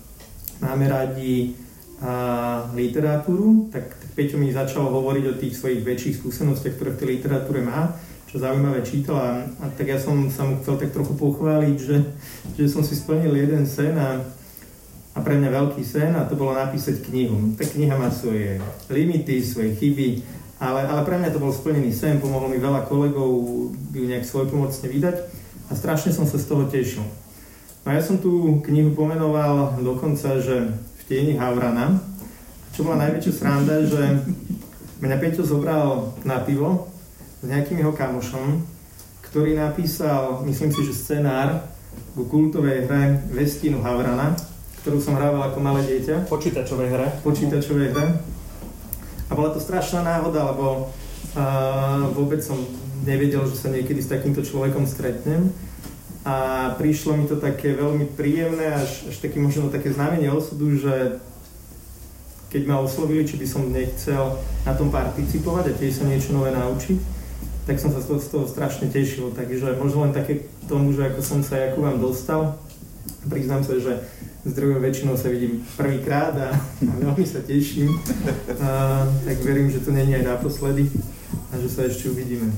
[0.64, 1.56] máme radi
[2.00, 7.00] a literatúru, tak, tak Peťo mi začal hovoriť o tých svojich väčších skúsenostiach, ktoré v
[7.00, 7.92] tej literatúre má,
[8.32, 11.98] čo zaujímavé čítal a, a tak ja som sa mu chcel tak trochu pochváliť, že,
[12.56, 14.24] že som si splnil jeden sen a,
[15.12, 17.52] a pre mňa veľký sen a to bolo napísať knihu.
[17.60, 20.24] Tá kniha má svoje limity, svoje chyby,
[20.64, 23.28] ale, ale pre mňa to bol splnený sen, pomohlo mi veľa kolegov
[23.92, 25.39] ju nejak svojpomocne vydať
[25.70, 27.06] a strašne som sa z toho tešil.
[27.86, 32.02] No ja som tú knihu pomenoval dokonca, že v tieni Havrana,
[32.74, 34.20] čo bola najväčšia sranda, že
[35.00, 36.92] mňa Peťo zobral na pivo
[37.40, 38.66] s nejakým jeho kamošom,
[39.30, 41.70] ktorý napísal, myslím si, že scenár
[42.18, 44.34] ku kultovej hre Vestínu Havrana,
[44.84, 46.28] ktorú som hrával ako malé dieťa.
[46.28, 47.08] Počítačovej hre.
[47.22, 48.06] Počítačovej hre.
[49.30, 50.90] A bola to strašná náhoda, lebo
[51.38, 52.58] uh, vôbec som
[53.06, 55.52] nevedel, že sa niekedy s takýmto človekom stretnem.
[56.28, 61.24] A prišlo mi to také veľmi príjemné, až, až také možno také znamenie osudu, že
[62.50, 64.36] keď ma oslovili, či by som nechcel
[64.66, 66.98] na tom participovať a tiež sa niečo nové naučiť,
[67.70, 69.30] tak som sa z toho, z toho strašne tešil.
[69.32, 72.58] Takže možno len také tomu, že ako som sa ako vám dostal.
[73.30, 74.02] Priznám sa, že
[74.42, 76.50] s druhou väčšinou sa vidím prvýkrát a
[76.82, 77.94] veľmi sa teším.
[78.58, 80.90] A, tak verím, že to není aj naposledy
[81.54, 82.50] a že sa ešte uvidíme.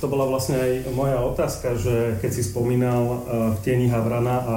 [0.00, 3.18] To bola vlastne aj moja otázka, že keď si spomínal uh,
[3.52, 4.54] v tieni Havrana a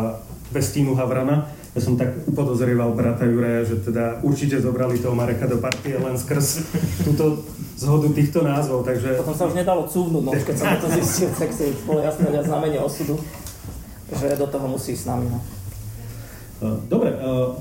[0.55, 5.59] Vestínu Havrana, ja som tak podozrieval brata Juraja, že teda určite zobrali toho Mareka do
[5.59, 6.63] partie len skrz
[7.03, 7.43] túto
[7.75, 9.19] zhodu týchto názvov, takže...
[9.19, 12.79] Potom sa už nedalo cúvnuť, no keď som to zistil, tak si bolo jasné znamenie
[12.79, 13.19] osudu,
[14.15, 15.27] že do toho musí s nami.
[15.27, 15.39] No.
[16.63, 17.57] Uh, dobre, uh,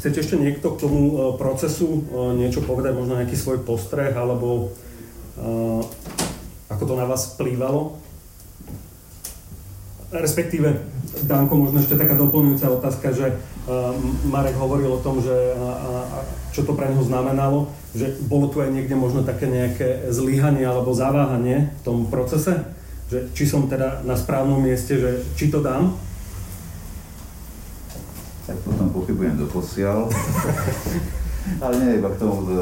[0.00, 2.00] chcete ešte niekto k tomu procesu
[2.38, 4.72] niečo povedať, možno nejaký svoj postreh, alebo
[6.74, 7.94] ako to na vás vplývalo?
[10.10, 10.78] Respektíve,
[11.26, 13.94] Danko, možno ešte taká doplňujúca otázka, že uh,
[14.26, 16.22] Marek hovoril o tom, že uh,
[16.54, 20.94] čo to pre neho znamenalo, že bolo tu aj niekde možno také nejaké zlyhanie alebo
[20.94, 22.62] zaváhanie v tom procese,
[23.10, 25.94] že či som teda na správnom mieste, že či to dám?
[28.46, 30.10] Tak potom pochybujem do posiaľ.
[31.64, 32.56] Ale nie iba k tomu e,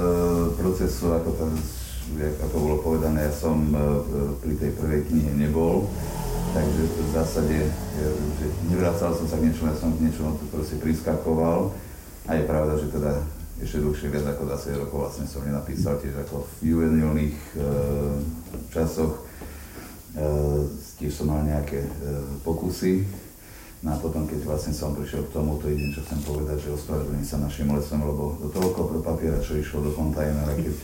[0.58, 1.44] procesu, ako to
[2.20, 3.78] ako bolo povedané, ja som e,
[4.40, 5.88] pri tej prvej knihe nebol,
[6.52, 7.58] takže v zásade
[8.40, 11.70] že nevracal som sa k niečomu, ja som k niečomu proste priskakoval
[12.26, 13.12] a je pravda, že teda
[13.62, 17.58] ešte dlhšie, viac ako 20 rokov vlastne som nenapísal tiež ako v juvenilných e,
[18.74, 19.22] časoch.
[20.18, 20.26] E,
[20.98, 21.90] tiež som mal nejaké e,
[22.42, 23.06] pokusy.
[23.86, 26.74] No a potom, keď vlastne som prišiel k tomu, to jedine, čo chcem povedať, že
[26.74, 30.74] ospravedlním sa našim lesom, lebo do toľko papiera, čo išlo do kontajnera, keď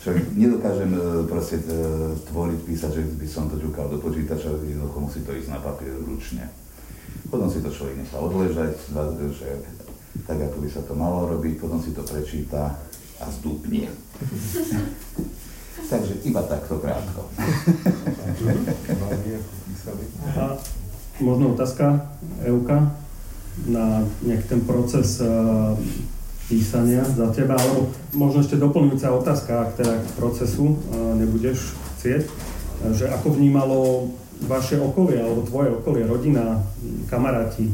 [0.00, 4.96] čo nedokážem e, proste e, tvoriť, písať, že by som to ťukal do počítača, jednoducho
[4.96, 6.48] musí to ísť na papier ručne.
[7.28, 8.80] Potom si to človek nechá odležať,
[9.36, 9.48] že
[10.24, 12.80] tak, ako by sa to malo robiť, potom si to prečíta
[13.20, 13.92] a zdupne.
[15.92, 17.28] Takže iba takto krátko.
[21.20, 22.08] možno otázka,
[22.46, 22.88] Euka,
[23.68, 25.20] na nejaký ten proces
[26.50, 30.74] písania za teba, alebo možno ešte doplňujúca otázka, ak teda k procesu
[31.14, 32.26] nebudeš chcieť,
[32.90, 34.10] že ako vnímalo
[34.50, 36.58] vaše okolie, alebo tvoje okolie, rodina,
[37.06, 37.70] kamaráti,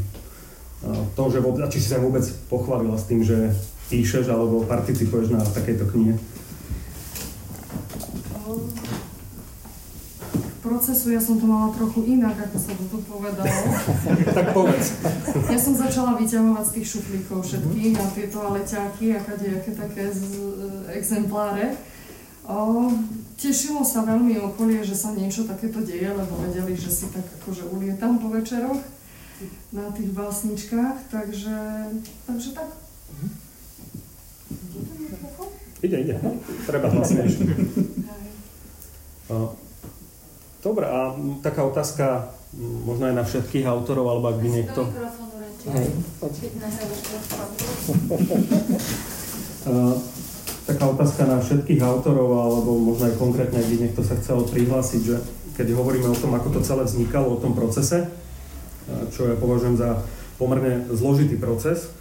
[1.17, 3.57] to, že vôbec, či si sa vôbec pochválila s tým, že
[3.89, 6.21] píšeš alebo participuješ na takejto knihe?
[10.77, 13.49] Procesu ja som to mala trochu inak, ako sa to povedalo.
[14.37, 15.01] tak povedz.
[15.49, 20.21] Ja som začala vyťahovať z tých šuflíkov všetkých a tieto aleťáky a kadejaké také z,
[20.37, 21.73] e, exempláre.
[22.45, 22.93] O,
[23.41, 27.73] tešilo sa veľmi okolie, že sa niečo takéto deje, lebo vedeli, že si tak akože
[27.73, 28.79] ulietam po večeroch
[29.73, 31.57] na tých básničkách, takže,
[32.29, 32.69] takže tak.
[35.81, 36.15] Ide, ide.
[36.69, 37.45] Treba hlasnejšie.
[40.67, 41.15] Dobre, a
[41.47, 44.83] taká otázka možno aj na všetkých autorov, alebo ak by niekto...
[45.71, 45.87] Hej,
[50.67, 55.03] taká otázka na všetkých autorov, alebo možno aj konkrétne, ak by niekto sa chcel prihlásiť,
[55.07, 55.23] že
[55.55, 58.11] keď hovoríme o tom, ako to celé vznikalo, o tom procese,
[59.15, 60.03] čo ja považujem za
[60.35, 61.95] pomerne zložitý proces,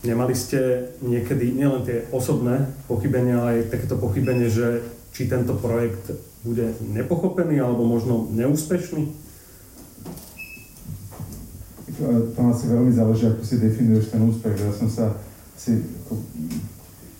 [0.00, 6.29] nemali ste niekedy nielen tie osobné pochybenia, ale aj takéto pochybenie, že či tento projekt
[6.40, 9.30] bude nepochopený alebo možno neúspešný?
[12.00, 14.56] To asi veľmi záleží, ako si definuješ ten úspech.
[14.56, 15.20] Ja som sa
[15.52, 15.84] si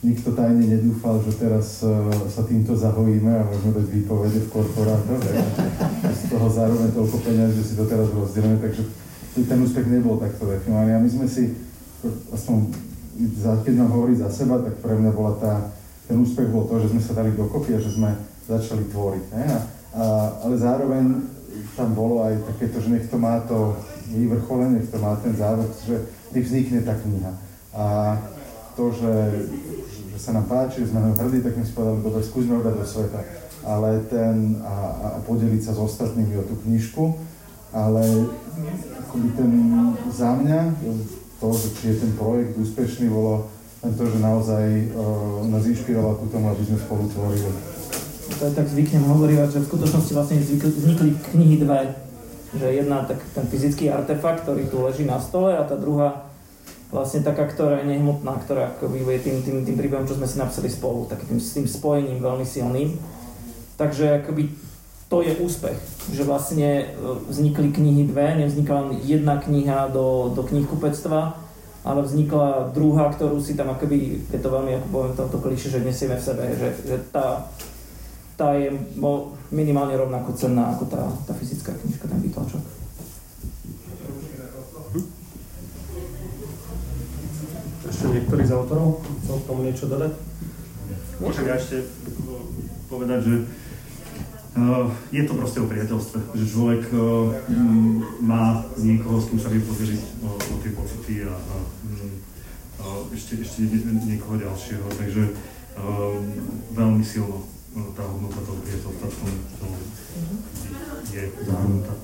[0.01, 5.21] nikto tajne nedúfal, že teraz uh, sa týmto zahojíme a môžeme dať výpovede v korporátoch.
[6.09, 8.89] Z toho zároveň toľko peniazí, že si to teraz rozdielime, takže
[9.45, 10.97] ten úspech nebol takto definovaný.
[10.97, 11.53] A my sme si,
[12.33, 12.73] aspoň
[13.69, 15.53] keď mám hovoriť za seba, tak pre mňa bola tá,
[16.11, 18.11] ten úspech bol to, že sme sa dali dokopy a že sme
[18.51, 19.25] začali tvoriť.
[19.31, 19.44] Ne?
[19.46, 19.59] A,
[19.94, 20.05] a,
[20.42, 21.05] ale zároveň
[21.79, 23.79] tam bolo aj takéto, že nech to má to
[24.11, 26.03] vyvrcholenie, nech to má ten záver, že
[26.35, 27.33] nech vznikne tá kniha.
[27.70, 27.85] A
[28.75, 29.14] to, že,
[30.11, 32.66] že sa nám páči, že sme nám hrdí, tak my si povedali, dobre, skúsme ho
[32.66, 33.20] dať do sveta.
[33.62, 37.05] Ale ten, a, a podeliť sa s ostatnými o tú knižku,
[37.70, 38.03] ale
[39.07, 39.53] akoby ten
[40.11, 40.61] za mňa,
[41.38, 43.46] to, že či je ten projekt úspešný, bolo
[43.81, 47.51] len to, že naozaj uh, nás inšpiroval ku tomu, aby sme spolu tvorili
[48.38, 51.93] to je tak zvyknem hovoriť, že v skutočnosti vlastne vznikli knihy dve.
[52.51, 56.27] Že jedna tak ten fyzický artefakt, ktorý tu leží na stole a tá druhá
[56.90, 60.43] vlastne taká, ktorá je nehmotná, ktorá ako je tým, tým, tým príbehom, čo sme si
[60.43, 62.99] napísali spolu, takým s tým spojením veľmi silným.
[63.79, 64.51] Takže akoby
[65.07, 65.79] to je úspech,
[66.11, 71.38] že vlastne e, vznikli knihy dve, nevznikla len jedna kniha do, do knihkupectva,
[71.81, 75.69] ale vznikla druhá, ktorú si tam akoby, je to veľmi, ako poviem to, to kliše,
[75.73, 77.49] že nesieme v sebe, že, že tá,
[78.37, 78.69] tá je
[79.49, 82.61] minimálne rovnako cenná ako tá, tá fyzická knižka, ten výtlačok.
[87.88, 90.12] Ešte niektorý z autorov chcel k tomu niečo dodať?
[91.21, 91.85] Môžem ja ešte
[92.93, 93.35] povedať, že
[95.15, 97.31] je to proste o priateľstve, že človek uh,
[98.19, 101.55] má niekoho, s kým sa vie podeliť o, o tie pocity a, a
[102.83, 103.63] uh, ešte, ešte
[104.07, 105.23] niekoho ďalšieho, takže
[106.77, 109.31] veľmi silno No, tá hodnota toho priateľstva v tom,
[109.63, 109.67] to
[111.15, 111.95] je zahrnutá.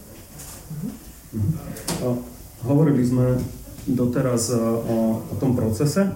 [2.63, 3.43] Hovorili sme
[3.91, 6.15] doteraz o, o tom procese.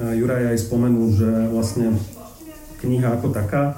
[0.00, 2.00] Juraj aj spomenul, že vlastne
[2.80, 3.76] kniha ako taká,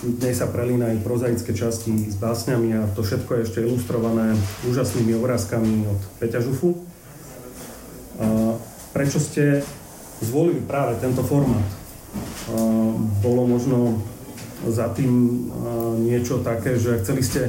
[0.00, 4.32] v nej sa prelínajú prozaické časti s básňami a to všetko je ešte ilustrované
[4.64, 6.80] úžasnými obrázkami od Peťa Žufu.
[8.96, 9.60] Prečo ste
[10.24, 11.68] zvolili práve tento formát?
[13.22, 14.00] bolo možno
[14.66, 15.46] za tým
[16.04, 17.42] niečo také, že chceli ste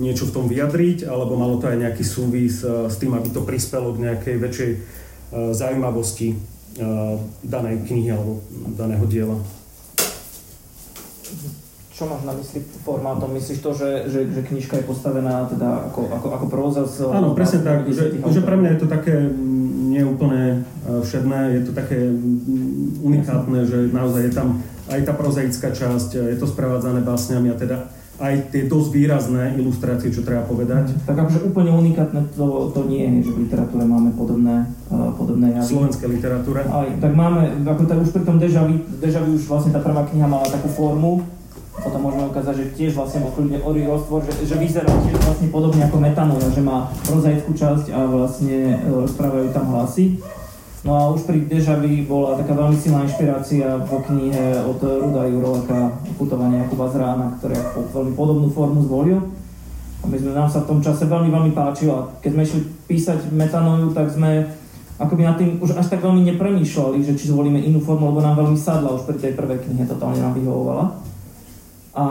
[0.00, 3.92] niečo v tom vyjadriť, alebo malo to aj nejaký súvis s tým, aby to prispelo
[3.92, 4.70] k nejakej väčšej
[5.52, 6.34] zaujímavosti
[7.44, 8.42] danej knihy alebo
[8.74, 9.36] daného diela.
[11.94, 13.30] Čo máš na mysli formátom?
[13.30, 16.82] Myslíš to, že, že, že knižka je postavená teda ako, ako, ako próza?
[16.90, 19.14] Z, Áno, presne tak, že, že pre mňa je to také
[19.94, 22.10] nie úplne všedné, je to také
[22.98, 24.58] unikátne, že naozaj je tam
[24.90, 27.86] aj tá prozaická časť, je to sprevádzané básňami a teda
[28.18, 30.94] aj tie dosť výrazné ilustrácie, čo treba povedať.
[31.02, 35.50] Tak akože úplne unikátne to, to nie je, že v literatúre máme podobné, uh, podobné
[35.58, 35.66] javy.
[35.66, 36.62] Slovenskej literatúre?
[36.62, 40.30] Aj, tak máme, ako tak už pri tom Dežavi, Dežavi už vlastne tá prvá kniha
[40.30, 41.26] mala takú formu,
[41.84, 45.52] potom môžeme ukázať, že tiež vlastne bol kľudne orý roztvor, že, že vyzerá tiež vlastne
[45.52, 50.16] podobne ako metanol, že má prozaickú časť a vlastne e, rozprávajú tam hlasy.
[50.84, 55.96] No a už pri Dežavi bola taká veľmi silná inšpirácia v knihe od Ruda Juroláka
[56.20, 57.56] Putovanie Jakuba Zrána, ktorý
[57.88, 59.20] veľmi podobnú formu zvolil.
[60.00, 62.12] A my sme, nám sa v tom čase veľmi, veľmi páčilo.
[62.20, 64.44] Keď sme išli písať metanoju, tak sme
[65.00, 68.36] akoby nad tým už až tak veľmi nepremýšľali, že či zvolíme inú formu, lebo nám
[68.36, 71.13] veľmi sadla už pri tej prvej knihe, totálne nám vyhovovala.
[71.94, 72.04] A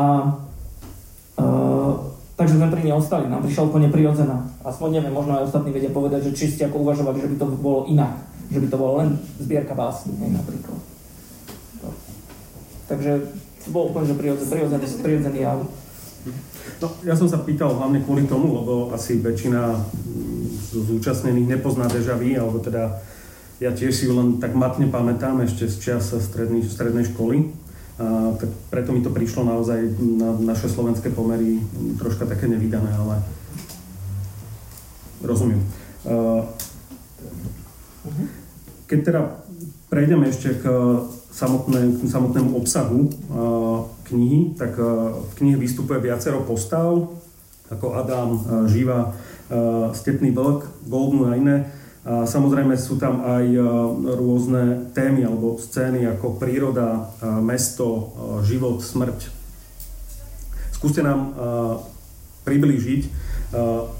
[1.38, 1.94] uh,
[2.40, 4.48] takže sme pri nej ostali, nám prišla úplne prirodzená.
[4.64, 7.46] Aspoň neviem, možno aj ostatní vedia povedať, že či ste ako uvažovali, že by to
[7.60, 8.16] bolo inak,
[8.50, 10.80] že by to bolo len zbierka básni, napríklad.
[12.88, 13.12] Takže
[13.64, 15.60] to bol úplne že prirodzený, prirodzený jav.
[16.80, 19.76] No, ja som sa pýtal hlavne kvôli tomu, lebo asi väčšina
[20.64, 23.04] z zúčastnených nepozná deja vu, alebo teda
[23.60, 27.52] ja tiež si len tak matne pamätám ešte z čas strednej, strednej školy.
[28.74, 29.80] Preto mi to prišlo naozaj
[30.18, 31.62] na naše slovenské pomery
[32.02, 33.22] troška také nevydané, ale
[35.22, 35.62] rozumiem.
[38.90, 39.22] Keď teda
[39.94, 40.66] prejdeme ešte k
[41.30, 43.14] samotné, samotnému obsahu
[44.10, 47.14] knihy, tak v knihe vystupuje viacero postav,
[47.70, 48.30] ako Adam,
[48.70, 49.14] Živa,
[49.94, 51.70] Stepný vlk, Goldnu a iné.
[52.04, 53.48] Samozrejme sú tam aj
[54.20, 58.12] rôzne témy alebo scény ako príroda, mesto,
[58.44, 59.32] život, smrť.
[60.76, 61.32] Skúste nám
[62.44, 63.02] priblížiť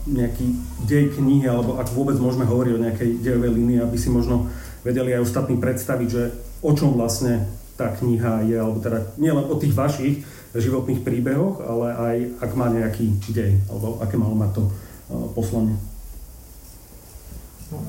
[0.04, 0.48] nejaký
[0.84, 4.52] dej knihy, alebo ak vôbec môžeme hovoriť o nejakej dejovej línii, aby si možno
[4.84, 7.48] vedeli aj ostatní predstaviť, že o čom vlastne
[7.80, 12.68] tá kniha je, alebo teda nielen o tých vašich životných príbehoch, ale aj ak má
[12.68, 14.64] nejaký dej, alebo aké malo mať to
[15.40, 15.80] poslanie.
[17.74, 17.82] No,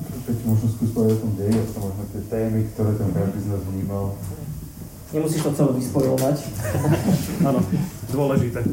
[0.49, 4.17] možno skúsiť povedať o tom deji, a možno tie témy, ktoré ten nás vnímal.
[5.13, 6.37] Nemusíš to celé vyspojovať.
[7.47, 7.59] Áno,
[8.09, 8.65] dôležité.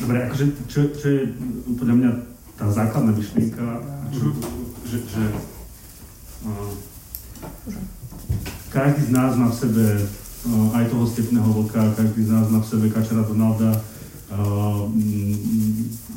[0.00, 1.22] Dobre, akože čo, čo je
[1.76, 2.10] podľa mňa
[2.56, 4.32] tá základná myšlienka, čo,
[4.88, 5.22] že, že
[6.48, 6.72] uh,
[8.72, 12.64] každý z nás má v sebe uh, aj toho stepného vlka, každý z nás má
[12.64, 13.76] v sebe kačera Donalda
[14.32, 14.88] uh,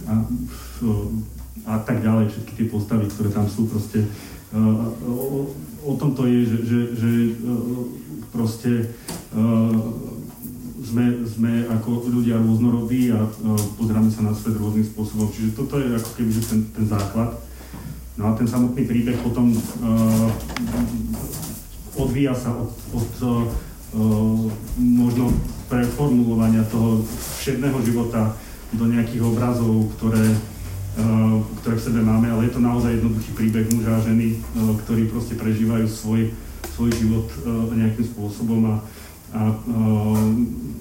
[0.08, 4.06] a, uh, a tak ďalej, všetky tie postavy, ktoré tam sú proste.
[4.52, 5.48] Uh, o,
[5.86, 7.88] o tom to je, že, že, že uh,
[8.34, 8.92] proste
[9.32, 9.76] uh,
[10.82, 13.24] sme, sme ako ľudia rôznorodí a
[13.78, 15.30] pozeráme sa na svet rôznym spôsobom.
[15.30, 17.38] Čiže toto je ako keby ten, ten základ.
[18.20, 19.56] No a ten samotný príbeh potom
[21.96, 23.12] odvíja sa od, od
[24.76, 25.32] možno
[25.72, 27.08] preformulovania toho
[27.40, 28.36] všedného života
[28.76, 30.36] do nejakých obrazov, ktoré,
[31.62, 35.08] ktoré v sebe máme, ale je to naozaj jednoduchý príbeh muža a ženy, uh, ktorí
[35.08, 36.22] proste prežívajú svoj,
[36.76, 38.76] svoj život uh, nejakým spôsobom a,
[39.32, 39.42] a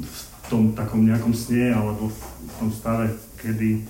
[0.02, 0.18] v
[0.50, 3.86] tom takom nejakom sne alebo v tom stave, kedy,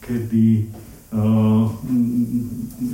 [0.00, 0.72] kedy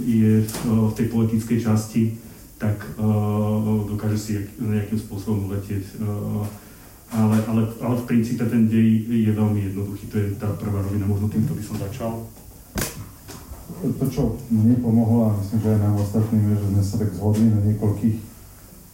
[0.03, 0.33] je
[0.66, 2.18] v tej poetickej časti
[2.57, 2.81] tak
[3.87, 5.85] dokáže si nejakým spôsobom uletieť.
[7.14, 11.07] Ale, ale, ale v princípe ten dej je veľmi jednoduchý, to je tá prvá rovina,
[11.07, 12.12] možno týmto by som začal.
[13.83, 17.11] To, čo mne pomohlo, a myslím, že aj nám ostatným, je, že sme sa tak
[17.14, 18.16] zhodli na niekoľkých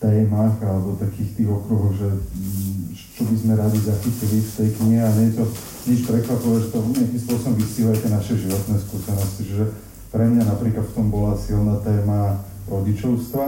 [0.03, 5.01] témach alebo takých tých okruhoch, že mm, čo by sme radi zachytili v tej knihe
[5.01, 5.45] a nie je to
[5.87, 9.41] nič prekvapové, že to nejakým spôsobom vystívajú tie naše životné skúsenosti.
[9.47, 9.65] Čiže
[10.11, 13.47] pre mňa napríklad v tom bola silná téma rodičovstva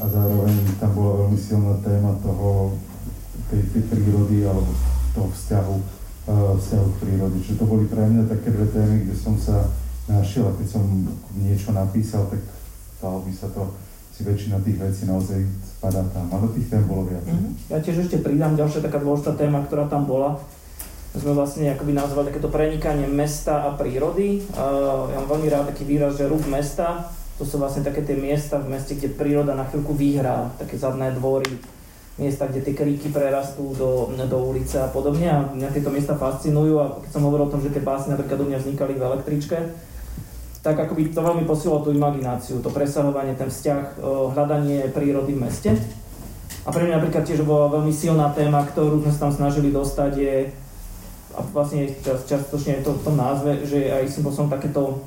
[0.00, 2.72] a zároveň tam bola veľmi silná téma toho,
[3.52, 4.72] tej, tej prírody alebo
[5.12, 5.76] toho vzťahu,
[6.32, 7.36] uh, vzťahu k prírode.
[7.44, 9.68] Čiže to boli pre mňa také dve témy, kde som sa
[10.08, 10.84] našiel a keď som
[11.36, 12.40] niečo napísal, tak
[12.96, 13.76] stalo by sa to,
[14.12, 17.24] si väčšina tých vecí naozaj spadá tam, ale tých tém bolo viac.
[17.24, 17.72] Mm-hmm.
[17.72, 20.36] Ja tiež ešte pridám ďalšia taká dôležitá téma, ktorá tam bola,
[21.12, 24.44] sme vlastne akoby nazvali takéto prenikanie mesta a prírody.
[24.52, 27.08] Uh, ja mám veľmi rád taký výraz, že rúb mesta,
[27.40, 31.12] to sú vlastne také tie miesta v meste, kde príroda na chvíľku vyhrá, také zadné
[31.16, 31.56] dvory,
[32.20, 36.74] miesta, kde tie kríky prerastú do, do ulice a podobne a mňa tieto miesta fascinujú
[36.76, 39.56] a keď som hovoril o tom, že tie básne napríklad u mňa vznikali v električke,
[40.62, 43.98] tak akoby to veľmi posilo tú imagináciu, to presahovanie, ten vzťah,
[44.36, 45.70] hľadanie prírody v meste.
[46.62, 50.12] A pre mňa napríklad tiež bola veľmi silná téma, ktorú sme sa tam snažili dostať,
[50.14, 50.34] je,
[51.34, 55.02] a vlastne častočne je to v tom názve, že aj som takéto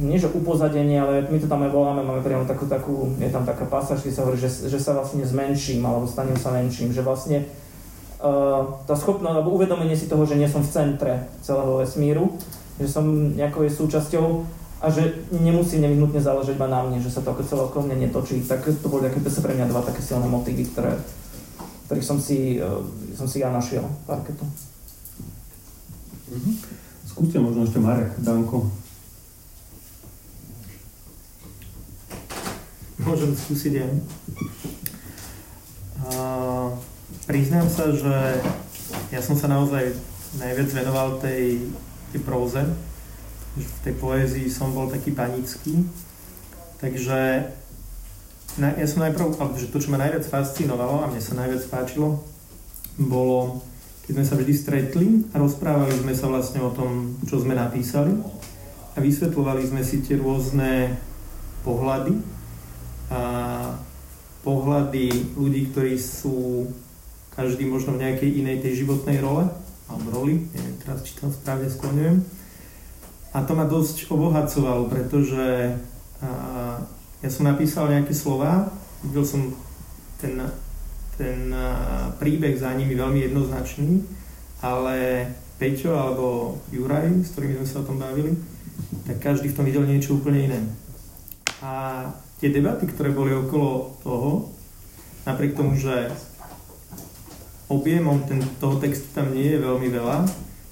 [0.00, 3.44] nie že upozadenie, ale my to tam aj voláme, máme priamo takú, takú je tam
[3.44, 7.04] taká pasáž, kde sa hovorí, že, že sa vlastne zmenším, alebo stanem sa menším, že
[7.04, 7.44] vlastne
[8.24, 12.32] uh, tá schopnosť, alebo uvedomenie si toho, že nie som v centre celého vesmíru,
[12.80, 13.04] že som
[13.36, 14.26] nejakou súčasťou
[14.80, 17.96] a že nemusí nevyhnutne záležať iba na mne, že sa to ako celé okolo mňa
[18.08, 20.96] netočí, tak to boli také, to sa pre mňa dva také silné motívy, ktoré,
[21.92, 22.80] ktorých som si, uh,
[23.12, 24.48] som si ja našiel parketu.
[26.32, 26.54] Mm-hmm.
[27.04, 28.79] Skúste možno ešte Marek, Danko.
[33.00, 33.90] Môžem skúsiť aj.
[36.00, 36.76] Uh,
[37.24, 38.44] priznám sa, že
[39.08, 39.96] ja som sa naozaj
[40.36, 41.64] najviac venoval tej,
[42.12, 42.60] tej próze.
[43.56, 45.80] V tej poézii som bol taký panický.
[46.80, 47.50] Takže
[48.60, 52.20] na, ja som najprv, že to, čo ma najviac fascinovalo a mne sa najviac páčilo,
[53.00, 53.64] bolo,
[54.04, 58.12] keď sme sa vždy stretli a rozprávali sme sa vlastne o tom, čo sme napísali
[58.92, 60.98] a vysvetľovali sme si tie rôzne
[61.62, 62.39] pohľady
[63.10, 63.20] a
[64.40, 66.70] pohľady ľudí, ktorí sú
[67.34, 69.50] každý možno v nejakej inej tej životnej role
[69.90, 72.22] alebo roli, neviem teraz, či to správne skloňujem.
[73.34, 75.74] A to ma dosť obohacovalo, pretože
[76.22, 76.30] a,
[77.20, 78.70] ja som napísal nejaké slova,
[79.02, 79.50] videl som
[80.22, 80.38] ten,
[81.18, 81.50] ten
[82.22, 84.04] príbeh za nimi veľmi jednoznačný,
[84.62, 85.26] ale
[85.60, 88.32] Peťo alebo Juraj, s ktorými sme sa o tom bavili,
[89.04, 90.60] tak každý v tom videl niečo úplne iné.
[91.60, 92.04] A
[92.40, 94.30] tie debaty, ktoré boli okolo toho,
[95.28, 96.10] napriek tomu, že
[97.70, 100.26] objemom ten, toho textu tam nie je veľmi veľa,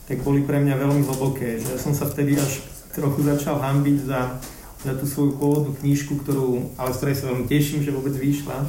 [0.09, 1.61] tak boli pre mňa veľmi hlboké.
[1.61, 2.65] Že ja som sa vtedy až
[2.97, 4.41] trochu začal hambiť za
[4.79, 8.63] za tú svoju pôvodnú knižku, ktorú, ale z ktorej sa veľmi teším, že vôbec vyšla.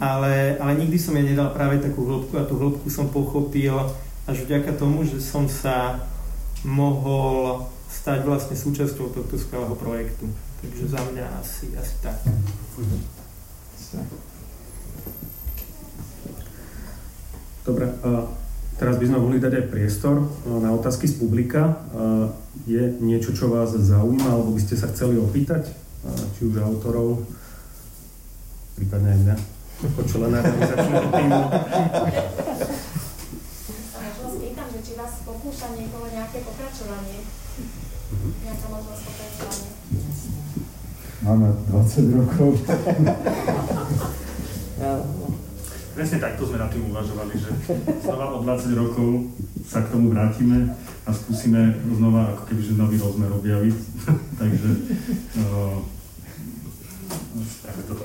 [0.00, 3.72] Ale, ale nikdy som jej nedal práve takú hĺbku a tú hĺbku som pochopil
[4.28, 6.04] až vďaka tomu, že som sa
[6.64, 10.28] mohol stať vlastne súčasťou tohto skvelého projektu.
[10.60, 12.18] Takže za mňa asi, asi tak.
[17.66, 17.86] Dobre,
[18.76, 20.24] Teraz by sme mohli dať aj priestor e,
[20.60, 21.64] na otázky z publika.
[21.64, 21.74] E,
[22.68, 25.72] je niečo, čo vás zaujíma, alebo by ste sa chceli opýtať?
[25.72, 25.72] E,
[26.36, 27.24] či už autorov,
[28.76, 29.36] prípadne aj mňa,
[29.80, 31.40] ako člena realizačného týmu.
[34.36, 37.24] Spýtam, že či vás pokúša niekoho nejaké pokračovanie?
[38.44, 39.75] Nejaká možnosť pokračovania?
[41.26, 42.54] Máme 20 rokov.
[45.98, 47.50] Presne takto sme na tým uvažovali, že
[48.06, 49.26] znova o 20 rokov
[49.66, 50.70] sa k tomu vrátime
[51.02, 53.74] a skúsime znova ako keby že nový rozmer objaviť.
[54.40, 54.70] Takže
[55.42, 55.82] uh,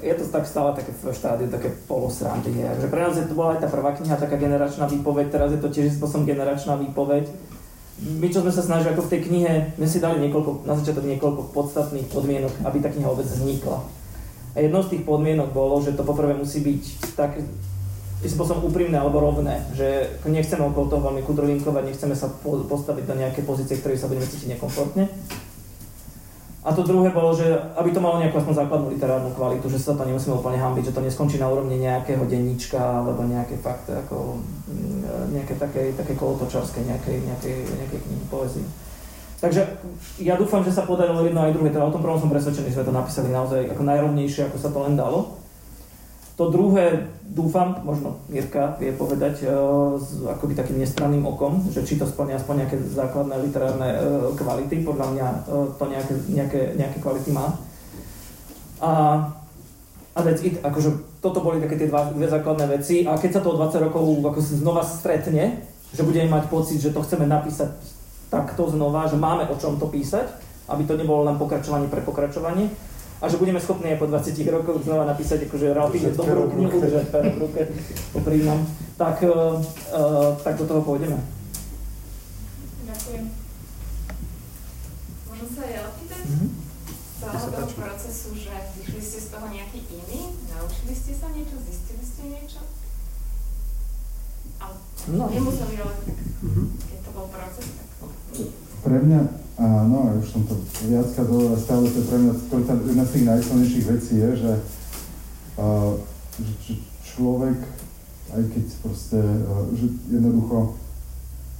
[0.02, 2.58] je to tak stále také v štádiu, také polosrandy.
[2.58, 5.62] Že pre nás je to bola aj tá prvá kniha, taká generačná výpoveď, teraz je
[5.62, 7.30] to tiež spôsobom generačná výpoveď.
[8.02, 11.06] My, čo sme sa snažili ako v tej knihe, my si dali niekoľko, na začiatok
[11.06, 13.78] niekoľko podstatných podmienok, aby tá kniha vôbec vznikla.
[14.52, 17.38] A jednou z tých podmienok bolo, že to poprvé musí byť tak
[18.26, 23.46] spôsobom úprimné alebo rovné, že nechceme okolo toho veľmi kudrovinkovať, nechceme sa postaviť do nejaké
[23.46, 25.06] pozície, ktorej sa budeme cítiť nekomfortne.
[26.62, 29.98] A to druhé bolo, že aby to malo nejakú aspoň základnú literárnu kvalitu, že sa
[29.98, 34.38] to nemusíme úplne hambiť, že to neskončí na úrovni nejakého denníčka alebo nejaké fakt ako
[34.70, 38.66] mm, nejaké také, také kolotočarské nejakej, nejakej, nejakej knihy, poezie.
[39.42, 39.66] Takže
[40.22, 42.78] ja dúfam, že sa podarilo jedno aj druhé, teda o tom prvom som presvedčený, že
[42.78, 45.41] sme to napísali naozaj ako najrovnejšie, ako sa to len dalo.
[46.40, 52.00] To druhé, dúfam, možno Mirka vie povedať uh, s akoby takým nestranným okom, že či
[52.00, 54.00] to splňa aspoň nejaké základné literárne uh,
[54.34, 57.52] kvality, podľa mňa uh, to nejaké, nejaké, nejaké kvality má.
[58.82, 58.92] A,
[60.16, 63.06] a that's it, akože toto boli také tie dva, dve základné veci.
[63.06, 65.62] A keď sa to o 20 rokov ako znova stretne,
[65.94, 67.76] že budeme mať pocit, že to chceme napísať
[68.32, 70.26] takto znova, že máme o čom to písať,
[70.72, 72.72] aby to nebolo len pokračovanie pre pokračovanie,
[73.22, 77.06] a že budeme schopní aj po 20 rokoch znova napísať akože relatívne dobrú knihu, že
[77.06, 77.62] v ruke
[78.18, 78.66] poprímam,
[78.98, 79.62] tak, uh,
[79.94, 81.22] uh, tak do toho pôjdeme.
[82.90, 83.26] Ďakujem.
[85.30, 86.24] Môžem sa aj opýtať?
[86.26, 86.50] Mm-hmm.
[87.22, 90.34] Celého toho procesu, že vyšli ste z toho nejaký iný?
[90.50, 91.62] Naučili ste sa niečo?
[91.62, 92.66] Zistili ste niečo?
[94.58, 94.74] Ale
[95.14, 95.30] no.
[95.30, 96.68] nemuseli, ale tak, mm-hmm.
[96.90, 97.90] keď to bol proces, tak...
[98.82, 100.58] Pre mňa Áno, ja už som to
[100.90, 102.66] viackrát dovolil, stále to je pre mňa to je
[102.98, 104.54] jedna z tých najsilnejších vecí je, že,
[105.62, 105.94] uh,
[106.66, 106.74] že
[107.14, 107.60] človek,
[108.34, 110.58] aj keď proste, uh, že jednoducho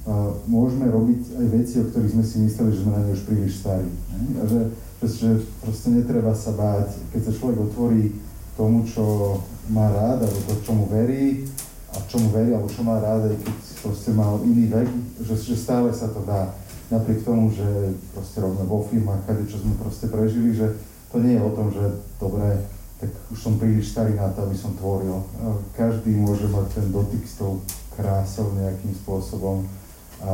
[0.08, 3.22] uh, môžeme robiť aj veci, o ktorých sme si mysleli, že sme na ne už
[3.22, 3.86] príliš starí.
[3.86, 4.20] Ne?
[4.40, 4.60] A že,
[5.06, 5.30] že
[5.62, 8.18] proste netreba sa báť, keď sa človek otvorí
[8.58, 9.38] tomu, čo
[9.70, 11.46] má rád, alebo to, čomu verí,
[11.94, 14.90] a čomu verí, alebo čo má rád, aj keď proste mal iný vek,
[15.22, 16.50] že, že stále sa to dá
[16.92, 17.64] napriek tomu, že
[18.12, 20.76] proste robíme vo firmách, kade čo sme proste prežili, že
[21.08, 21.84] to nie je o tom, že
[22.20, 22.68] dobre,
[23.00, 25.24] tak už som príliš starý na to, aby som tvoril.
[25.72, 27.64] Každý môže mať ten dotyk s tou
[27.96, 29.64] krásou nejakým spôsobom.
[30.22, 30.32] A,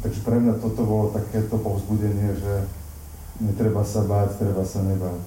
[0.00, 2.52] takže pre mňa toto bolo takéto povzbudenie, že
[3.42, 5.20] netreba sa báť, treba sa nebáť.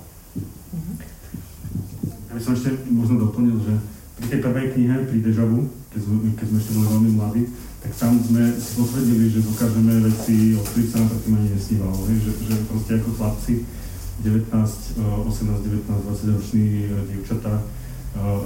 [2.27, 3.73] Ja by som ešte možno doplnil, že
[4.17, 6.01] pri tej prvej knihe, pri Dežavu, keď
[6.41, 7.43] keď sme ešte boli veľmi mladí,
[7.83, 11.99] tak tam sme si potvrdili, že dokážeme veci, o ktorých sa nám predtým ani nesnívalo,
[12.07, 13.53] že, že proste ako chlapci,
[14.23, 14.47] 19,
[15.27, 17.59] 18, 19, 20 roční dievčatá,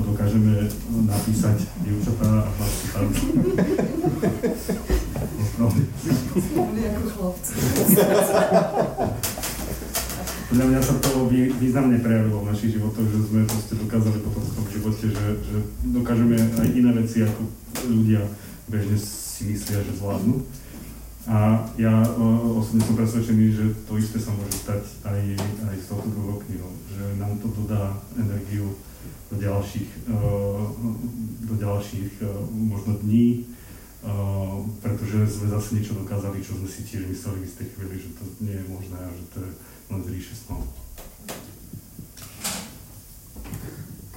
[0.01, 0.65] dokážeme
[1.05, 3.05] napísať dievčatá a chlapci tam.
[10.47, 11.29] Podľa mňa sa to
[11.61, 15.57] významne prejavilo v našich životoch, že sme proste dokázali potom v tom živote, že, že
[15.93, 17.45] dokážeme aj iné veci, ako
[17.85, 18.25] ľudia
[18.65, 18.97] bežne
[19.37, 20.41] si myslia, že zvládnu.
[21.27, 21.93] A ja
[22.57, 25.21] osobne som presvedčený, že to isté sa môže stať aj,
[25.69, 28.73] aj s touto druhou knihou, že nám to dodá energiu
[29.27, 30.07] do ďalších,
[31.43, 33.43] do ďalších možno dní,
[34.79, 38.23] pretože sme zase niečo dokázali, čo sme si tiež mysleli v istej chvíli, že to
[38.39, 39.51] nie je možné a že to je
[39.91, 40.33] len z ríše.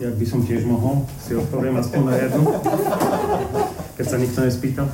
[0.01, 2.41] Jak by som tiež mohol, si odpoviem aspoň na jednu,
[4.01, 4.89] keď sa nikto nespýtal.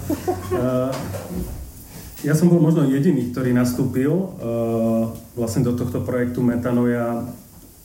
[0.51, 0.91] Uh,
[2.27, 7.23] ja som bol možno jediný, ktorý nastúpil uh, vlastne do tohto projektu Metanoja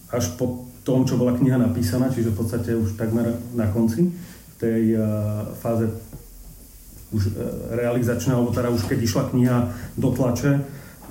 [0.10, 4.56] až po tom, čo bola kniha napísaná, čiže v podstate už takmer na konci v
[4.58, 5.94] tej uh, fáze
[7.14, 7.38] už
[7.78, 10.58] realizačného, alebo teda už keď išla kniha do tlače,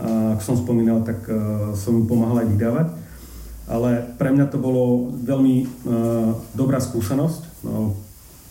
[0.01, 1.29] ako som spomínal, tak
[1.77, 2.87] som ju pomáhal aj vydávať.
[3.71, 7.63] Ale pre mňa to bolo veľmi uh, dobrá skúsenosť.
[7.63, 7.95] No,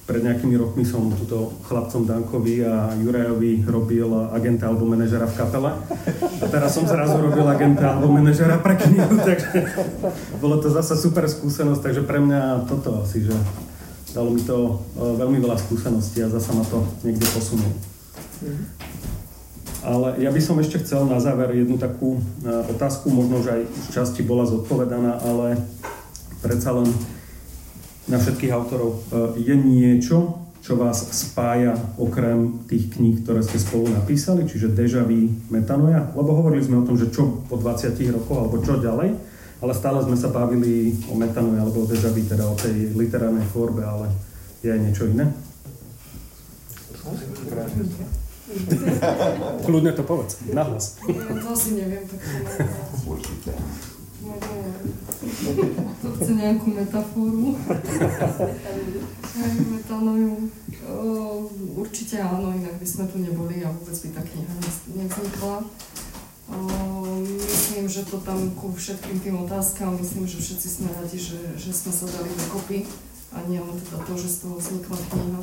[0.09, 5.69] pred nejakými rokmi som túto chlapcom Dankovi a Jurajovi robil agenta alebo manažera v kapele.
[6.41, 9.69] A teraz som zrazu robil agenta alebo manažera pre knihu, takže
[10.41, 13.37] bolo to zase super skúsenosť, takže pre mňa toto asi, že
[14.17, 17.77] dalo mi to veľmi veľa skúseností a zase ma to niekde posunulo.
[19.89, 23.87] Ale ja by som ešte chcel na záver jednu takú otázku, možno, že aj v
[23.89, 25.57] časti bola zodpovedaná, ale
[26.45, 26.93] predsa len
[28.05, 29.01] na všetkých autorov.
[29.09, 35.01] E, je niečo, čo vás spája okrem tých kníh, ktoré ste spolu napísali, čiže Deja
[35.01, 36.13] Vu, Metanoja?
[36.13, 39.17] Lebo hovorili sme o tom, že čo po 20 rokoch, alebo čo ďalej,
[39.57, 43.49] ale stále sme sa bavili o Metanoja, alebo o Deja Vu, teda o tej literárnej
[43.49, 44.13] tvorbe, ale
[44.61, 45.25] je aj niečo iné?
[49.65, 50.97] Kľudne to povedz, nahlas.
[51.05, 52.17] Ja to asi neviem tak
[53.05, 53.53] Určite.
[55.99, 57.55] To chce nejakú metaforu.
[59.67, 60.47] Metánoju.
[61.75, 64.53] Určite áno, inak by sme tu neboli a vôbec by tá kniha
[64.95, 65.55] nevznikla.
[67.19, 71.69] Myslím, že to tam ku všetkým tým otázkam, myslím, že všetci sme radi, že, že
[71.69, 72.89] sme sa dali dokopy
[73.29, 75.41] a nie len teda to, že z toho vznikla kniha.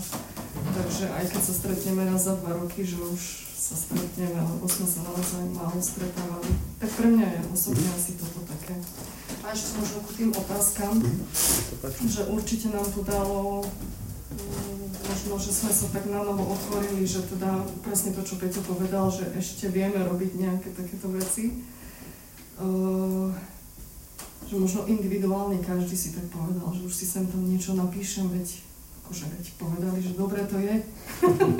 [0.74, 3.22] Takže aj keď sa stretneme raz za dva roky, že už
[3.56, 6.50] sa stretneme, alebo sme sa naozaj málo stretávali.
[6.82, 8.74] Tak pre mňa je osobne asi toto také.
[9.42, 11.02] A ešte možno ku tým otázkam,
[12.06, 13.62] že určite nám to dalo
[14.34, 18.62] mm, možno, že sme sa tak na novo otvorili, že teda presne to, čo Peťo
[18.66, 21.62] povedal, že ešte vieme robiť nejaké takéto veci.
[22.56, 23.30] Uh,
[24.46, 28.62] že možno individuálne každý si tak povedal, že už si sem tam niečo napíšem, veď
[29.02, 30.82] akože veď povedali, že dobre to je.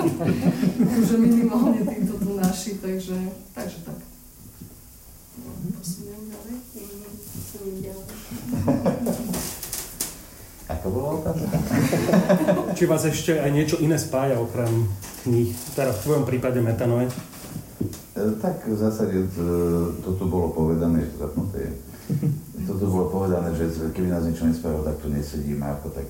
[0.87, 3.19] akože minimálne týmto tu naši, takže,
[3.55, 3.99] takže tak.
[5.75, 6.55] Posuniem ďalej.
[10.67, 11.47] Ako bolo otázka?
[12.75, 14.91] Či vás ešte aj niečo iné spája okrem
[15.23, 17.07] kníh, teda v tvojom prípade metanoje?
[18.17, 19.31] Tak v zásade
[20.03, 21.86] toto bolo povedané, že zapnuté je.
[22.69, 26.07] Toto bolo povedané, že keby nás niečo nespájalo, tak tu nesedíme ako tak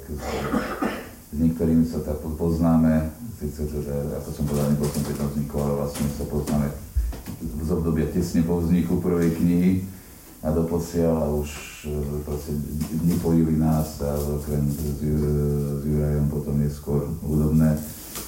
[1.26, 3.82] s niektorými sa tak poznáme, síce že
[4.14, 6.68] ako som povedal, nebol som pri tom vzniku, ale vlastne sa poznáme
[7.42, 9.70] z obdobia tesne po vzniku prvej knihy
[10.46, 11.50] a doposiaľ a už
[11.84, 12.54] e, proste
[13.02, 17.74] nepojili nás a okrem s, s Jurajom potom neskôr hudobné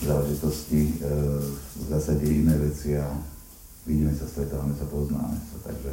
[0.02, 1.14] záležitosti, e,
[1.78, 3.06] v zásade iné veci a
[3.86, 5.90] vidíme sa, stretávame sa, poznáme sa, takže,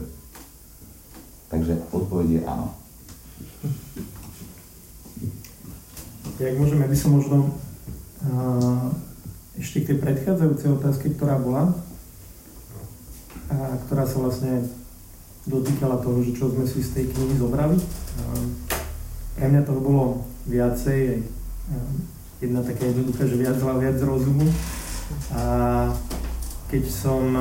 [1.55, 2.67] takže odpoveď je áno.
[6.35, 7.37] Jak môžem, ja by som možno
[8.27, 8.91] uh,
[9.55, 11.71] ešte k tej predchádzajúcej otázke, ktorá bola,
[13.47, 14.67] a ktorá sa vlastne
[15.47, 17.79] dotýkala toho, že čo sme si z tej knihy zobrali.
[17.79, 18.51] Uh,
[19.39, 20.03] pre mňa toho bolo
[20.51, 21.91] viacej, uh,
[22.43, 24.43] jedna taká jednoduchá, že viac viac rozumu.
[25.31, 25.43] A
[26.67, 27.31] keď som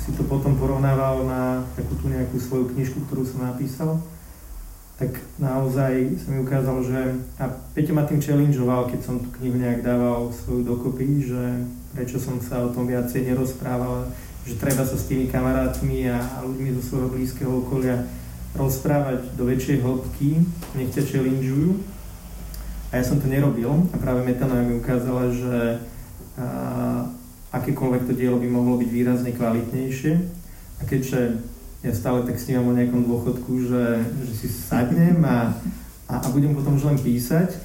[0.00, 4.00] si to potom porovnával na takú tú nejakú svoju knižku, ktorú som napísal,
[4.96, 9.56] tak naozaj sa mi ukázalo, že a Peťo ma tým challengeoval, keď som tú knihu
[9.56, 11.40] nejak dával svoju dokopy, že
[11.96, 14.12] prečo som sa o tom viacej nerozprával,
[14.44, 18.04] že treba sa s tými kamarátmi a, a ľuďmi zo svojho blízkeho okolia
[18.56, 20.44] rozprávať do väčšej hĺbky,
[20.76, 21.80] nech ťa challengeujú.
[22.90, 25.80] A ja som to nerobil a práve Metanoja mi ukázala, že
[26.36, 26.46] a,
[27.50, 30.12] akékoľvek to dielo by mohlo byť výrazne kvalitnejšie.
[30.80, 31.42] A keďže
[31.80, 33.84] ja stále tak snívam o nejakom dôchodku, že,
[34.28, 35.54] že si sadnem a,
[36.06, 37.56] a, a budem potom už len písať.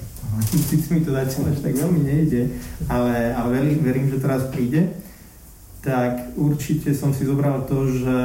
[0.50, 2.50] Sice mi to zatiaľ až tak veľmi nejde,
[2.90, 4.90] ale, ale verím, verím, že teraz príde.
[5.86, 8.18] Tak určite som si zobral to, že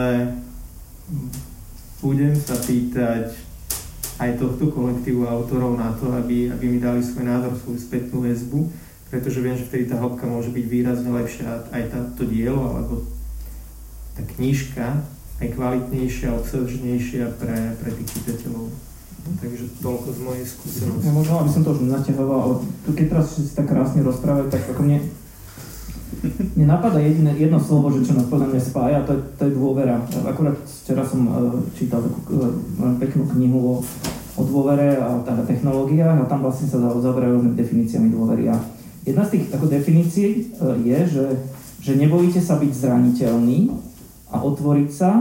[2.01, 3.37] budem sa pýtať
[4.17, 8.69] aj tohto kolektívu autorov na to, aby, aby mi dali svoj názor, svoju spätnú väzbu,
[9.11, 13.03] pretože viem, že vtedy tá hĺbka môže byť výrazne lepšia aj táto dielo, alebo
[14.15, 15.03] tá knižka
[15.43, 18.71] aj kvalitnejšia, obsažnejšia pre, pre tých čitateľov.
[19.21, 21.05] Takže toľko z mojej skúsenosti.
[21.05, 22.55] Ja možno, aby som to už naťahoval, ale
[22.95, 24.99] keď teraz si tak krásne rozprávajú, tak ako mne,
[26.57, 29.57] mne napadá jediné, jedno slovo, že čo nás podľa mňa spája, to je, to je
[29.59, 30.01] dôvera.
[30.25, 32.49] Akurát včera som uh, čítal takú uh,
[32.97, 33.73] peknú knihu o,
[34.39, 38.49] o dôvere a teda technológiách a tam vlastne sa zaoberajú definíciami dôvery.
[38.49, 38.57] A
[39.05, 41.25] jedna z tých ako definícií uh, je, že,
[41.81, 43.73] že nebojíte sa byť zraniteľný
[44.31, 45.11] a otvoriť sa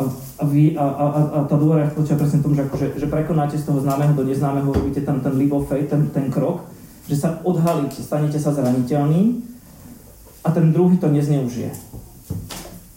[0.00, 0.02] a,
[0.40, 3.60] a, vy, a, a, a tá dôvera spočíva presne v tom, že, akože, že prekonáte
[3.60, 6.64] z toho známeho do neznámeho, robíte tam ten leap of faith, ten, ten krok,
[7.04, 9.42] že sa odhalíte, stanete sa zraniteľným
[10.40, 11.74] a ten druhý to nezneužije.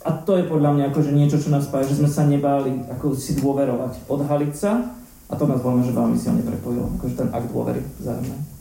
[0.03, 3.15] A to je podľa mňa akože niečo, čo nás spája, že sme sa nebáli ako
[3.15, 4.95] si dôverovať, odhaliť sa
[5.27, 8.52] a to nás veľmi, že veľmi silne prepojilo, akože ten akt dôvery vzájomnej.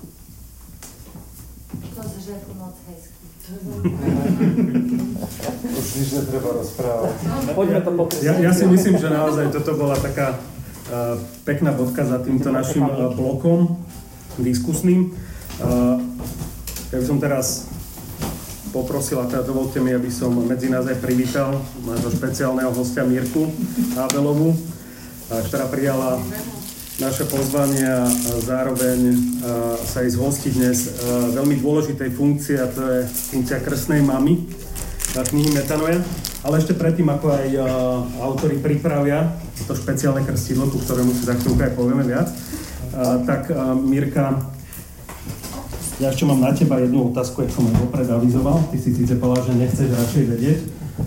[1.72, 3.22] To že moc hezky.
[5.82, 7.14] Už nič netreba rozprávať.
[7.52, 7.90] Poďme to.
[8.22, 12.86] Ja, ja si myslím, že naozaj toto bola taká uh, pekná bodka za týmto našim
[12.86, 13.82] uh, blokom
[14.38, 15.10] diskusným.
[15.58, 15.98] Uh,
[16.94, 17.66] ja by som teraz
[18.72, 23.52] poprosil, a teda dovolte mi, aby som medzi nás aj privítal nášho špeciálneho hostia Mirku
[24.00, 24.56] Abelovu,
[25.28, 26.16] ktorá prijala
[27.02, 28.06] naše pozvanie a
[28.46, 29.10] zároveň
[29.82, 30.78] sa aj zhostiť dnes
[31.34, 32.98] veľmi dôležitej funkcie a to je
[33.34, 34.38] funkcia krstnej mamy
[35.10, 35.98] knihy Metanoja.
[36.46, 37.46] Ale ešte predtým, ako aj
[38.22, 39.34] autori pripravia
[39.66, 42.30] to špeciálne krstidlo, ku ktorému si za chvíľku aj povieme viac,
[43.26, 43.50] tak
[43.82, 44.38] Mirka,
[45.98, 48.62] ja ešte mám na teba jednu otázku, ako som aj vopred avizoval.
[48.70, 50.58] Ty si síce povedal, že nechceš radšej vedieť,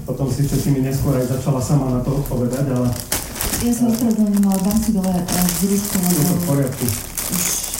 [0.03, 2.91] potom si ešte mi neskôr aj začala sama na to odpovedať, ale
[3.65, 6.85] ja sa ospravedlňujem, ale dám si dole vzrušku, je to v poriadku.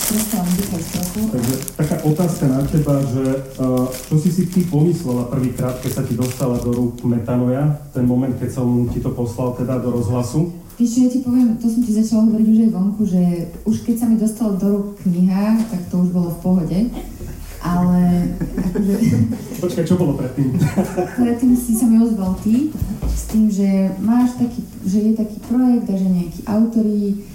[0.06, 1.20] prestávam dýchať trochu.
[1.30, 3.24] Takže taká otázka na teba, že
[3.58, 8.02] uh, čo si si ty pomyslela prvýkrát, keď sa ti dostala do rúk metanoja, ten
[8.02, 10.50] moment, keď som ti to poslal teda do rozhlasu?
[10.74, 13.22] Vieš ja ti poviem, to som ti začala hovoriť už aj vonku, že
[13.64, 16.78] už keď sa mi dostala do rúk kniha, tak to už bolo v pohode.
[17.66, 18.94] Ale akože...
[19.62, 20.54] Počkaj, čo bolo predtým?
[21.26, 22.70] predtým si sa mi ozval ty
[23.10, 27.26] s tým, že máš taký, že je taký projekt a že nejakí autori,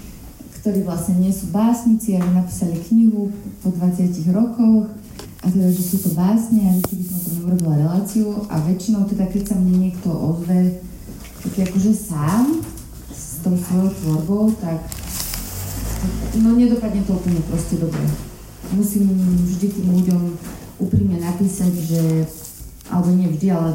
[0.62, 3.28] ktorí vlastne nie sú básnici a že napísali knihu
[3.60, 4.88] po 20 rokoch
[5.42, 8.62] a teda, že sú to básne a že by som o tom urobila reláciu a
[8.62, 10.80] väčšinou teda, keď sa mne niekto ozve,
[11.42, 12.62] tak akože sám
[13.10, 14.78] s tou svojou tvorbou, tak
[16.38, 18.31] no nedopadne to úplne proste dobre
[18.72, 19.08] musím
[19.46, 20.22] vždy tým ľuďom
[20.80, 22.02] úprimne napísať, že,
[22.88, 23.70] alebo nie vždy, ale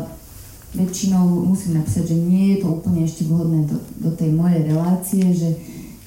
[0.75, 5.23] väčšinou musím napísať, že nie je to úplne ešte vhodné do, do tej mojej relácie,
[5.31, 5.49] že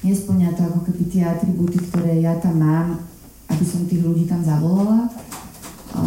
[0.05, 3.01] nesplňa to ako keby tie atribúty, ktoré ja tam mám,
[3.49, 5.09] aby som tých ľudí tam zavolala.
[5.91, 6.01] A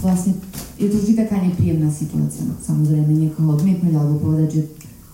[0.00, 0.38] vlastne
[0.80, 4.62] je to vždy taká nepríjemná situácia, samozrejme niekoho odmietnúť alebo povedať, že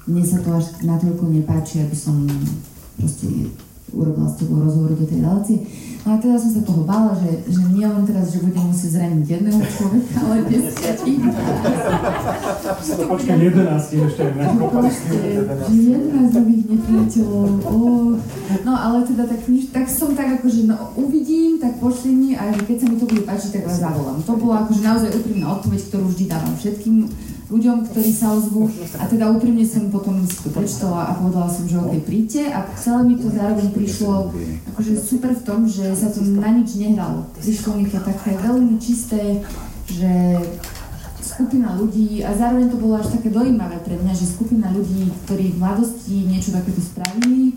[0.08, 2.24] mne sa to až natoľko nepáči, aby som
[2.96, 3.52] proste
[3.92, 5.58] urobila s tebou rozhovor do tej relácie.
[6.00, 8.90] No a teda som sa toho bála, že, že nie len teraz, že budem musieť
[8.96, 11.20] zraniť jedného človeka, ale desiatich.
[12.96, 14.32] To počkaj 11 ešte aj
[15.68, 17.48] Že 11 nových nepriateľov.
[17.68, 18.16] Oh.
[18.64, 22.76] No ale teda tak, tak som tak akože no, uvidím, tak pošli mi a keď
[22.80, 24.24] sa mi to bude páčiť, tak vás zavolám.
[24.24, 26.96] To bola akože naozaj úprimná odpoveď, ktorú vždy dávam všetkým
[27.50, 28.70] ľuďom, ktorí sa ozvú.
[28.96, 32.54] A teda úprimne som potom si to prečítala a povedala som, že OK, príďte.
[32.54, 34.30] A celé mi to zároveň prišlo
[34.74, 37.26] akože super v tom, že sa to na nič nehralo.
[37.42, 39.42] Prišlo mi to také veľmi čisté,
[39.90, 40.38] že
[41.20, 45.56] skupina ľudí, a zároveň to bolo až také dojímavé pre mňa, že skupina ľudí, ktorí
[45.56, 47.56] v mladosti niečo takéto spravili,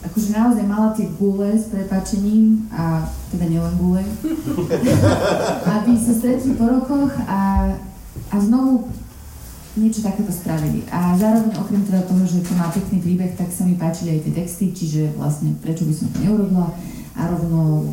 [0.00, 4.00] akože naozaj mala tie gule s prepačením, a teda nielen gule,
[5.76, 7.74] aby sa stretli po rokoch a,
[8.32, 8.88] a znovu
[9.80, 10.84] niečo takéto spravili.
[10.92, 14.28] A zároveň okrem teda toho, že to má pekný príbeh, tak sa mi páčili aj
[14.28, 16.68] tie texty, čiže vlastne prečo by som to neurobila
[17.16, 17.88] a rovno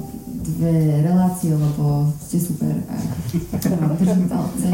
[0.48, 2.96] dve relácie, lebo ste super a
[4.00, 4.68] držím palce.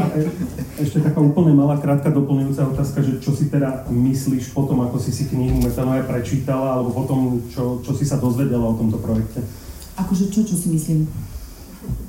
[0.78, 5.10] Ešte taká úplne malá, krátka doplňujúca otázka, že čo si teda myslíš potom, ako si
[5.10, 9.42] si knihu Metanoja prečítala, alebo potom, čo, čo si sa dozvedela o tomto projekte?
[9.98, 11.10] Akože čo, čo si myslím?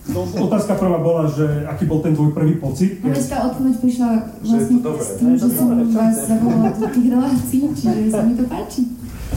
[0.06, 3.02] No, otázka prvá bola, že aký bol ten tvoj prvý pocit?
[3.02, 4.10] No tá odpoveď prišla
[4.46, 8.86] vlastne s tým, že som vás zavolala do tých relácií, čiže sa mi to páči.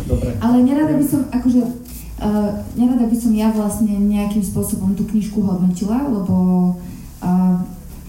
[0.05, 0.37] Dobre.
[0.37, 1.61] Ale nerada by som, akože,
[2.21, 6.37] uh, nerada by som ja vlastne nejakým spôsobom tú knižku hodnotila, lebo
[7.25, 7.57] uh,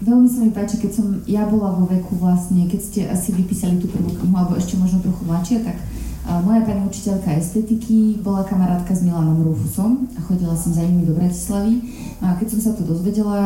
[0.03, 3.79] veľmi sa mi páči, keď som ja bola vo veku vlastne, keď ste asi vypísali
[3.79, 5.79] tú prvú knihu, alebo ešte možno trochu mladšia, tak
[6.45, 11.17] moja pani učiteľka estetiky bola kamarátka s Milanom Rufusom a chodila som za nimi do
[11.17, 11.81] Bratislavy.
[12.21, 13.41] No a keď som sa to dozvedela,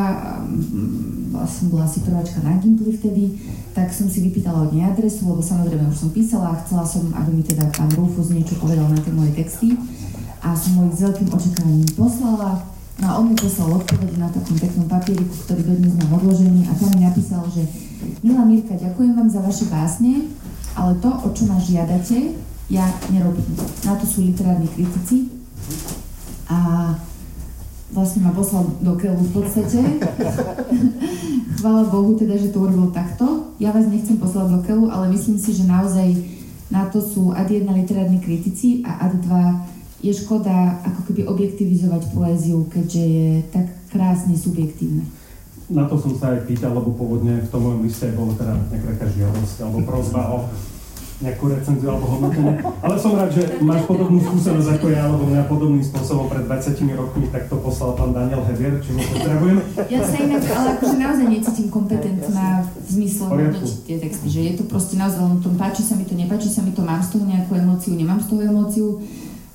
[1.32, 3.40] bola som bola asi prváčka na Gimply vtedy,
[3.72, 7.08] tak som si vypýtala od nej adresu, lebo samozrejme už som písala a chcela som,
[7.16, 9.80] aby mi teda pán Rufus niečo povedal na tie moje texty.
[10.44, 12.68] A som mu ich s veľkým očakávaním poslala.
[13.00, 16.76] No a on mi poslal odpovede na takom peknom papieriku, ktorý dodnes mám odložený a
[16.76, 17.64] tam mi napísal, že
[18.20, 20.28] Milá Mirka, ďakujem vám za vaše básne,
[20.76, 22.36] ale to, o čo ma žiadate,
[22.74, 23.54] ja nerobím.
[23.86, 25.30] Na to sú literárni kritici
[26.50, 26.90] a
[27.94, 29.78] vlastne ma poslal do keľu v podstate.
[31.62, 33.54] Chvála Bohu teda, že to urobil takto.
[33.62, 36.18] Ja vás nechcem poslať do keľu, ale myslím si, že naozaj
[36.74, 39.62] na to sú ad jedna literárni kritici a ad dva
[40.02, 45.06] je škoda ako keby objektivizovať poéziu, keďže je tak krásne subjektívne.
[45.72, 49.06] Na to som sa aj pýtal, lebo pôvodne v tom mojom liste bolo teda nejaká
[49.08, 50.38] žiadosť alebo prozba o
[51.24, 52.60] nejakú recenziu alebo hodnotenie.
[52.84, 57.00] Ale som rád, že máš podobnú skúsenosť ako ja, alebo mňa podobným spôsobom pred 20
[57.00, 59.62] rokmi takto poslal pán Daniel Hevier, či ho pozdravujeme.
[59.88, 64.52] Ja sa inak, ale akože naozaj necítim kompetentná v zmysle hodnotiť tie texty, že je
[64.60, 67.16] to proste naozaj len tom páči sa mi to, nepáči sa mi to, mám z
[67.16, 68.88] toho nejakú emóciu, nemám z toho emóciu.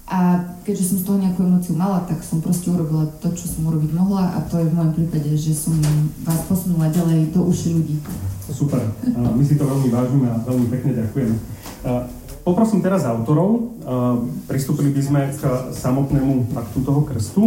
[0.10, 3.70] A keďže som z toho nejakú emóciu mala, tak som proste urobila to, čo som
[3.70, 5.78] urobiť mohla a to je v mojom prípade, že som
[6.26, 8.02] vás posunula ďalej do uši ľudí.
[8.50, 8.90] Super.
[9.06, 11.30] My si to veľmi vážime a veľmi pekne ďakujem.
[12.44, 13.78] Poprosím teraz autorov.
[14.50, 15.42] Pristúpili by sme k
[15.76, 17.44] samotnému aktu toho krstu.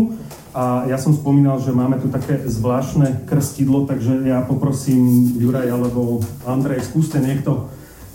[0.53, 6.21] A ja som spomínal, že máme tu také zvláštne krstidlo, takže ja poprosím Juraj alebo
[6.45, 7.73] Andrej, skúste niekto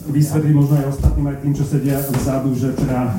[0.07, 3.17] vysvetliť možno aj ostatným, aj tým, čo sedia vzadu, že teda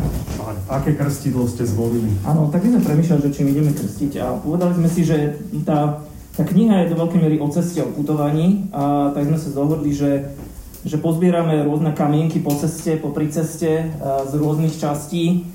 [0.71, 2.09] aké krstidlo ste zvolili.
[2.25, 5.37] Áno, tak sme premýšľali, že čím ideme krstiť a povedali sme si, že
[5.67, 6.01] tá,
[6.39, 9.93] tá kniha je do veľkej miery o ceste, o putovaní a tak sme sa dohodli,
[9.93, 10.31] že,
[10.87, 15.47] že pozbierame rôzne kamienky po ceste, po pri ceste z rôznych častí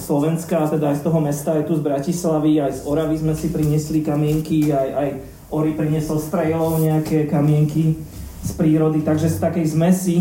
[0.00, 3.52] Slovenska, teda aj z toho mesta, aj tu z Bratislavy, aj z Oravy sme si
[3.52, 5.08] priniesli kamienky, aj, aj
[5.52, 6.32] Ori priniesol z
[6.80, 8.00] nejaké kamienky
[8.40, 10.16] z prírody, takže z takej zmesi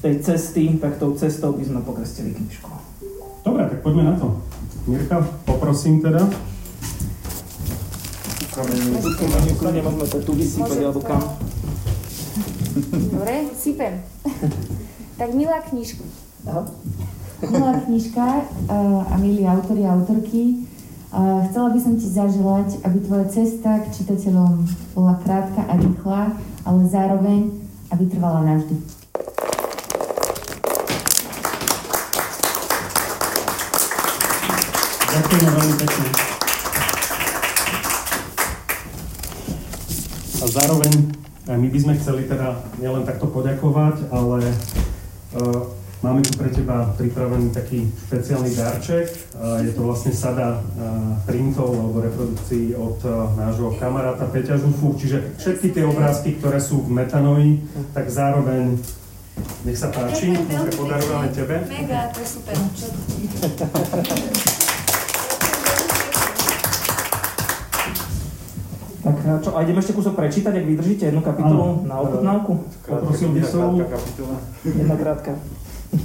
[0.00, 2.70] tej cesty, tak tou cestou by sme pokrstili knižku.
[3.44, 4.40] Dobre, tak poďme na to.
[4.86, 6.24] Mirka, poprosím teda.
[9.60, 11.20] Nemôžeme to tu vysypať, alebo kam.
[12.76, 14.04] Dobre, sypem.
[15.16, 16.04] tak milá knižka.
[17.40, 18.26] Milá knižka
[18.68, 20.68] uh, a milí autori a autorky,
[21.08, 26.36] uh, chcela by som ti zaželať, aby tvoja cesta k čitateľom bola krátka a rýchla,
[26.68, 27.48] ale zároveň,
[27.96, 28.76] aby trvala navždy.
[35.16, 36.08] Ďakujem veľmi pekne.
[40.36, 44.42] A zároveň my by sme chceli teda nielen takto poďakovať, ale
[45.38, 49.08] uh, Máme tu pre teba pripravený taký špeciálny darček.
[49.64, 50.60] Je to vlastne sada
[51.24, 53.00] printov alebo reprodukcií od
[53.34, 54.92] nášho kamaráta Peťa Žufu.
[55.00, 57.64] Čiže všetky tie obrázky, ktoré sú v metanoji,
[57.96, 58.76] tak zároveň
[59.64, 61.64] nech sa páči, môže podarujeme tebe.
[61.64, 62.54] Mega, to je super.
[69.06, 72.66] Tak čo, a ideme ešte kúsok prečítať, ak vydržíte jednu kapitolu na ochutnávku?
[72.90, 73.78] Poprosil by som.
[74.66, 75.38] Jedna krátka.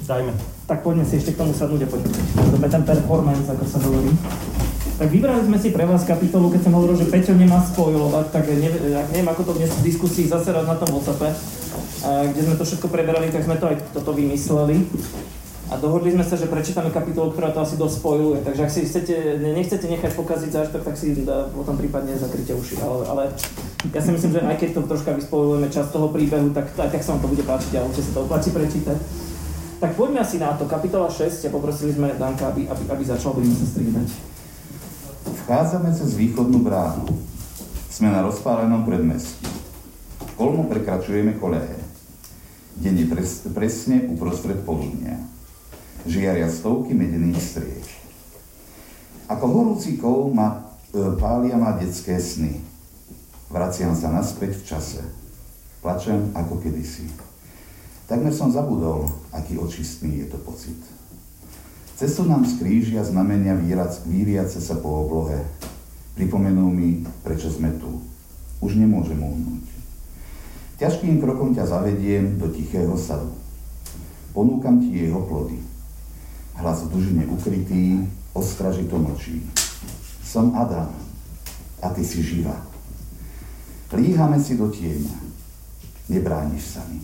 [0.05, 0.37] Dajme.
[0.69, 2.13] Tak poďme si ešte k tomu sadnúť a poďme.
[2.13, 4.13] Robíme ten performance, ako sa hovorí.
[5.01, 8.45] Tak vybrali sme si pre vás kapitolu, keď som hovoril, že Peťo nemá spojovať, tak
[8.53, 11.33] neviem, neviem ako to dnes v diskusii zase raz na tom WhatsAppe,
[12.05, 14.85] kde sme to všetko preberali, tak sme to aj toto vymysleli.
[15.71, 18.43] A dohodli sme sa, že prečítame kapitolu, ktorá to asi dosť spojuje.
[18.43, 21.15] Takže ak si chcete, nechcete nechať pokaziť zážitok, tak si
[21.55, 22.75] potom prípadne zakryte uši.
[22.83, 23.23] Ale, ale
[23.95, 26.99] ja si myslím, že aj keď to troška vyspojujeme čas toho príbehu, tak aj tak
[26.99, 28.97] sa vám to bude páčiť a určite sa to oplatí prečítať.
[29.79, 30.67] Tak poďme asi na to.
[30.67, 34.07] Kapitola 6 a poprosili sme Danka, aby, aby, aby začal, budeme sa striedať.
[35.47, 37.07] Vchádzame cez východnú bránu.
[37.87, 39.47] Sme na rozpálenom predmestí.
[40.35, 41.79] Kolmo prekračujeme kolehe.
[42.83, 45.30] Deň je pres, presne uprostred poludnia.
[46.01, 47.89] Žiaria stovky medených striech.
[49.29, 52.57] Ako horúci kol ma, e, pália ma detské sny.
[53.53, 55.01] Vraciam sa naspäť v čase.
[55.85, 57.05] Plačem ako kedysi.
[58.09, 60.77] Takmer som zabudol, aký očistný je to pocit.
[61.95, 63.53] Cestu nám skrížia znamenia
[64.09, 65.37] víriace sa po oblohe.
[66.17, 68.01] Pripomenú mi, prečo sme tu.
[68.59, 69.63] Už nemôžem uhnúť.
[70.81, 73.31] Ťažkým krokom ťa zavediem do tichého sadu.
[74.33, 75.70] Ponúkam ti jeho plody.
[76.61, 78.05] Hlas v dužine ukrytý,
[78.37, 79.41] ostražito nočí.
[80.21, 80.93] Som Adam
[81.81, 82.53] a ty si živá.
[83.89, 85.17] Líhame si do tieňa.
[86.05, 87.01] Nebrániš sa mi.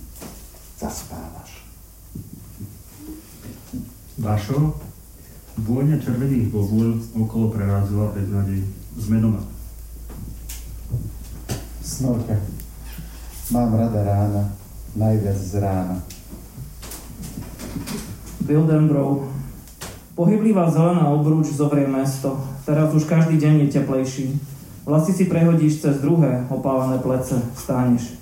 [0.78, 1.66] Zaspávaš.
[4.22, 4.78] Vašo,
[5.58, 8.62] vôňa červených bobúľ okolo prerazila beznadej.
[8.94, 9.42] Sme doma.
[11.82, 12.38] Snorka.
[13.50, 14.44] Mám rada rána,
[14.94, 15.98] najviac z rána.
[18.46, 19.37] Bildenbrov.
[20.18, 22.42] Pohyblivá zelená obruč zovrie mesto.
[22.66, 24.26] Teraz už každý deň je teplejší.
[24.82, 27.38] Vlasy si prehodíš cez druhé opálené plece.
[27.54, 28.18] Stáneš.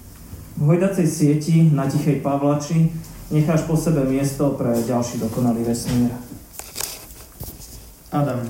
[0.60, 2.92] V hojdacej sieti na tichej pavlači
[3.32, 6.12] necháš po sebe miesto pre ďalší dokonalý vesmír.
[8.12, 8.44] Adam,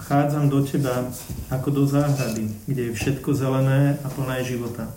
[0.00, 1.04] vchádzam do teba
[1.52, 4.88] ako do záhrady, kde je všetko zelené a plné života.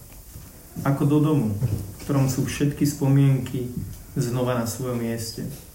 [0.88, 3.68] Ako do domu, v ktorom sú všetky spomienky
[4.16, 5.67] znova na svojom mieste.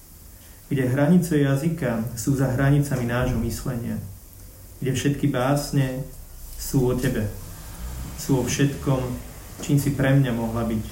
[0.72, 4.00] Kde hranice jazyka sú za hranicami nášho myslenia.
[4.80, 6.00] Kde všetky básne
[6.56, 7.28] sú o tebe.
[8.16, 9.04] Sú o všetkom,
[9.60, 10.86] čím si pre mňa mohla byť.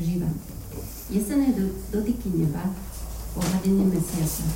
[0.00, 0.30] Živa.
[1.12, 1.52] Jesené
[1.92, 2.72] dotyky neba,
[3.36, 4.48] pohľadenie mesiaca.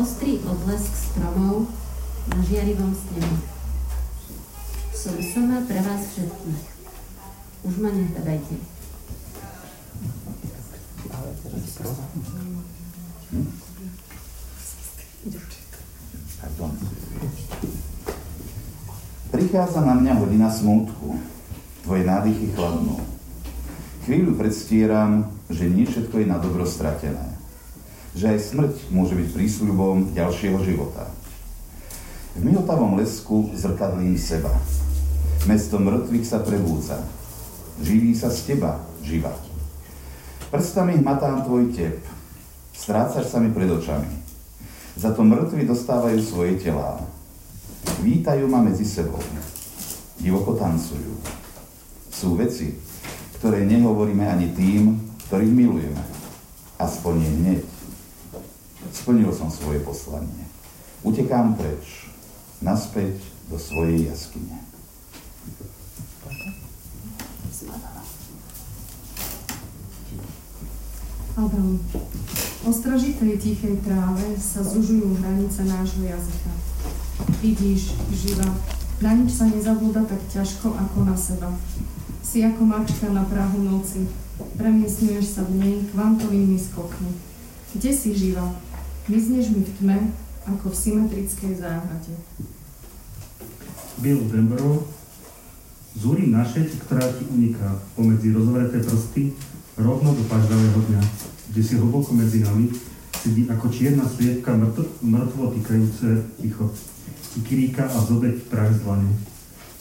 [0.00, 1.68] Ostrý odlesk stromov
[2.32, 3.59] na žiarivom snemu.
[5.00, 6.60] Som sama pre vás všetkých.
[7.64, 8.52] Už ma nehľadajte.
[16.36, 16.72] Pardon.
[19.32, 21.16] Prichádza na mňa hodina smútku.
[21.80, 23.00] Tvoje nádychy chladnú.
[24.04, 27.40] Chvíľu predstieram, že nie všetko je na dobro stratené.
[28.12, 31.08] Že aj smrť môže byť prísľubom ďalšieho života.
[32.36, 34.52] V mihotavom lesku zrkadlím seba.
[35.48, 37.00] Mesto mŕtvych sa prebúdza.
[37.80, 39.32] Živí sa z teba, živa.
[40.52, 41.96] Prstami hmatám tvoj tep.
[42.76, 44.20] Strácaš sa mi pred očami.
[45.00, 47.00] Za to mŕtvi dostávajú svoje telá.
[48.04, 49.22] Vítajú ma medzi sebou.
[50.20, 51.16] Divoko tancujú.
[52.12, 52.76] Sú veci,
[53.40, 55.00] ktoré nehovoríme ani tým,
[55.32, 56.04] ktorých milujeme.
[56.76, 57.62] Aspoň nie hneď.
[58.92, 60.44] Splnil som svoje poslanie.
[61.00, 62.12] Utekám preč,
[62.60, 63.16] naspäť
[63.48, 64.69] do svojej jaskyne.
[71.40, 71.80] Adam,
[72.66, 76.52] o stražitej tichej tráve sa zužujú hranice nášho jazyka.
[77.40, 78.44] Vidíš, živa,
[79.00, 81.48] na nič sa nezabúda tak ťažko ako na seba.
[82.20, 84.04] Si ako mačka na prahu noci,
[84.60, 87.08] premiesňuješ sa v nej kvantovými skokmi.
[87.72, 88.52] Kde si živa?
[89.08, 89.98] Mizneš mi v tme,
[90.44, 92.12] ako v symetrickej záhrade.
[94.04, 94.84] Bill Denverov,
[95.98, 99.34] zúri na šeť, ktorá ti uniká pomedzi rozvreté prsty
[99.80, 101.02] rovno do pažravého dňa,
[101.50, 102.70] kde si hlboko medzi nami
[103.20, 106.72] sedí ako čierna sviečka mŕtvo, mŕtvo týkajúce ticho.
[107.44, 109.12] Kiríka a zobeť prach z dlane.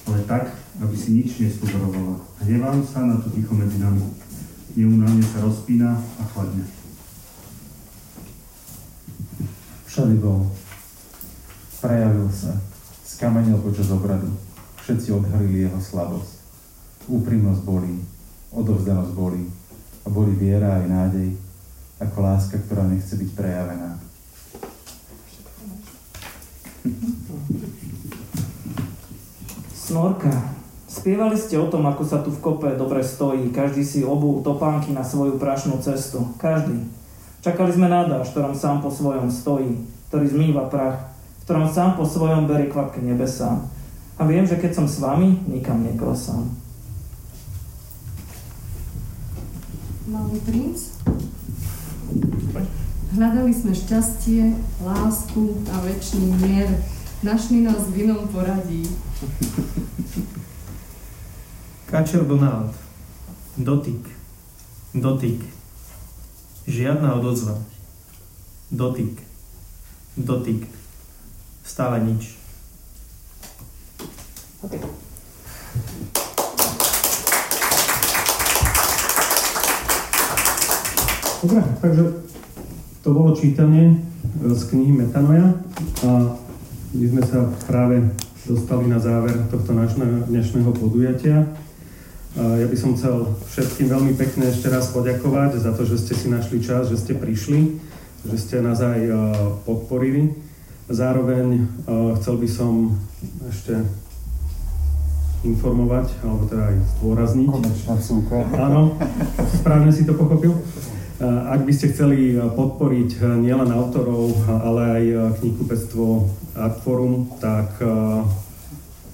[0.06, 0.54] Ale tak,
[0.84, 2.20] aby si nič nespozorovala.
[2.44, 4.04] Hnevám sa na to ticho medzi nami.
[4.76, 6.68] Neunávne sa rozpína a chladne.
[9.90, 10.46] Všade bol.
[11.82, 12.54] Prejavil sa.
[13.08, 14.49] Skamenil počas obradu.
[14.90, 16.42] Všetci odhalili jeho slabosť.
[17.06, 18.02] Úprimnosť bolí.
[18.50, 19.46] Odovzdanosť bolí.
[20.02, 21.38] A boli viera aj nádej,
[22.02, 24.02] ako láska, ktorá nechce byť prejavená.
[29.78, 30.58] Snorka,
[30.90, 33.54] spievali ste o tom, ako sa tu v kope dobre stojí.
[33.54, 36.34] Každý si obul topánky na svoju prašnú cestu.
[36.42, 36.90] Každý.
[37.46, 41.14] Čakali sme na dáž, ktorom sám po svojom stojí, ktorý zmýva prach,
[41.46, 43.78] ktorom sám po svojom berie kvapky nebesám.
[44.20, 46.44] A viem, že keď som s vami, nikam neklesám.
[50.12, 51.00] Malý princ?
[53.16, 56.68] Hľadali sme šťastie, lásku a väčší mier.
[57.24, 58.84] Našli nás v inom poradí.
[61.88, 62.76] Kačer Donald.
[63.56, 64.04] Dotyk.
[64.96, 65.42] Dotyk.
[66.68, 67.56] Žiadna odozva.
[68.72, 69.16] Dotyk.
[70.16, 70.64] Dotyk.
[71.64, 72.39] Stále nič.
[74.60, 74.76] Dobre,
[81.80, 82.04] takže
[83.00, 84.04] to bolo čítanie
[84.44, 85.56] z knihy Metanoja
[86.04, 86.36] a
[86.92, 88.04] my sme sa práve
[88.44, 91.48] dostali na záver tohto našného dnešného podujatia.
[92.36, 96.28] Ja by som chcel všetkým veľmi pekne ešte raz poďakovať za to, že ste si
[96.28, 97.80] našli čas, že ste prišli,
[98.28, 99.08] že ste nás aj
[99.64, 100.36] podporili.
[100.92, 101.64] Zároveň
[102.20, 103.00] chcel by som
[103.48, 103.88] ešte
[105.44, 107.48] informovať, alebo teda aj zdôrazniť.
[107.48, 108.44] Konečná súka.
[108.60, 109.00] Áno,
[109.56, 110.60] správne si to pochopil
[111.20, 115.04] Ak by ste chceli podporiť nielen autorov, ale aj
[115.44, 117.76] knihkupectvo Artforum, tak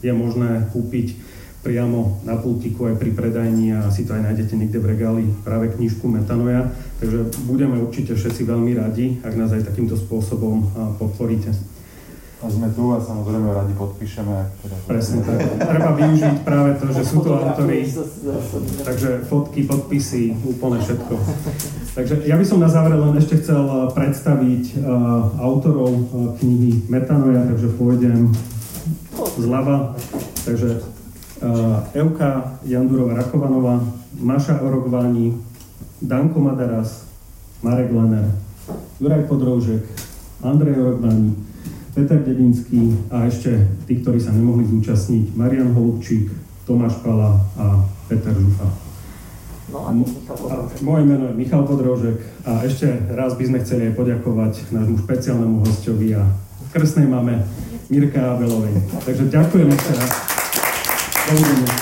[0.05, 1.17] je možné kúpiť
[1.65, 5.73] priamo na pultiku aj pri predajni a si to aj nájdete niekde v regáli práve
[5.73, 6.69] knižku Metanoja.
[7.01, 10.61] Takže budeme určite všetci veľmi radi, ak nás aj takýmto spôsobom
[11.01, 11.57] podporíte.
[12.43, 14.35] A sme tu a samozrejme radi podpíšeme.
[14.59, 15.39] Teda Presne tak.
[15.55, 17.87] Treba využiť práve to, že sú to autory,
[18.83, 21.15] takže fotky, podpisy, úplne všetko.
[21.95, 26.05] Takže ja by som na záver len ešte chcel predstaviť uh, autorov uh,
[26.43, 28.35] knihy Metanoja, takže pôjdem
[29.39, 29.95] zľava.
[30.43, 30.83] Takže
[31.39, 33.79] uh, Euka Jandurova Rakovanová,
[34.19, 35.39] Maša Orogváni,
[36.03, 37.07] Danko Madaras,
[37.63, 38.27] Marek Lener,
[38.99, 39.87] Juraj Podroužek,
[40.43, 41.54] Andrej Orogváni,
[41.95, 43.55] Peter Dedinský a ešte
[43.87, 46.27] tí, ktorí sa nemohli zúčastniť, Marian Holubčík,
[46.67, 48.67] Tomáš Pala a Peter Žufa.
[49.71, 49.95] No a.
[50.83, 55.63] Moje meno je Michal Podroužek a ešte raz by sme chceli aj poďakovať nášmu špeciálnemu
[55.63, 56.27] hostovi a
[56.75, 57.47] krstnej mame
[57.87, 58.75] Mirka Abelovej.
[59.07, 60.11] Takže ďakujem ešte raz.
[61.31, 61.73] Dovidenia.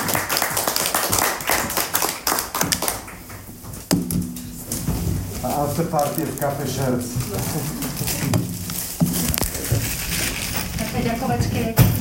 [5.44, 7.83] After party v Café Šerc.
[11.02, 11.93] じゃあ小鉢切れ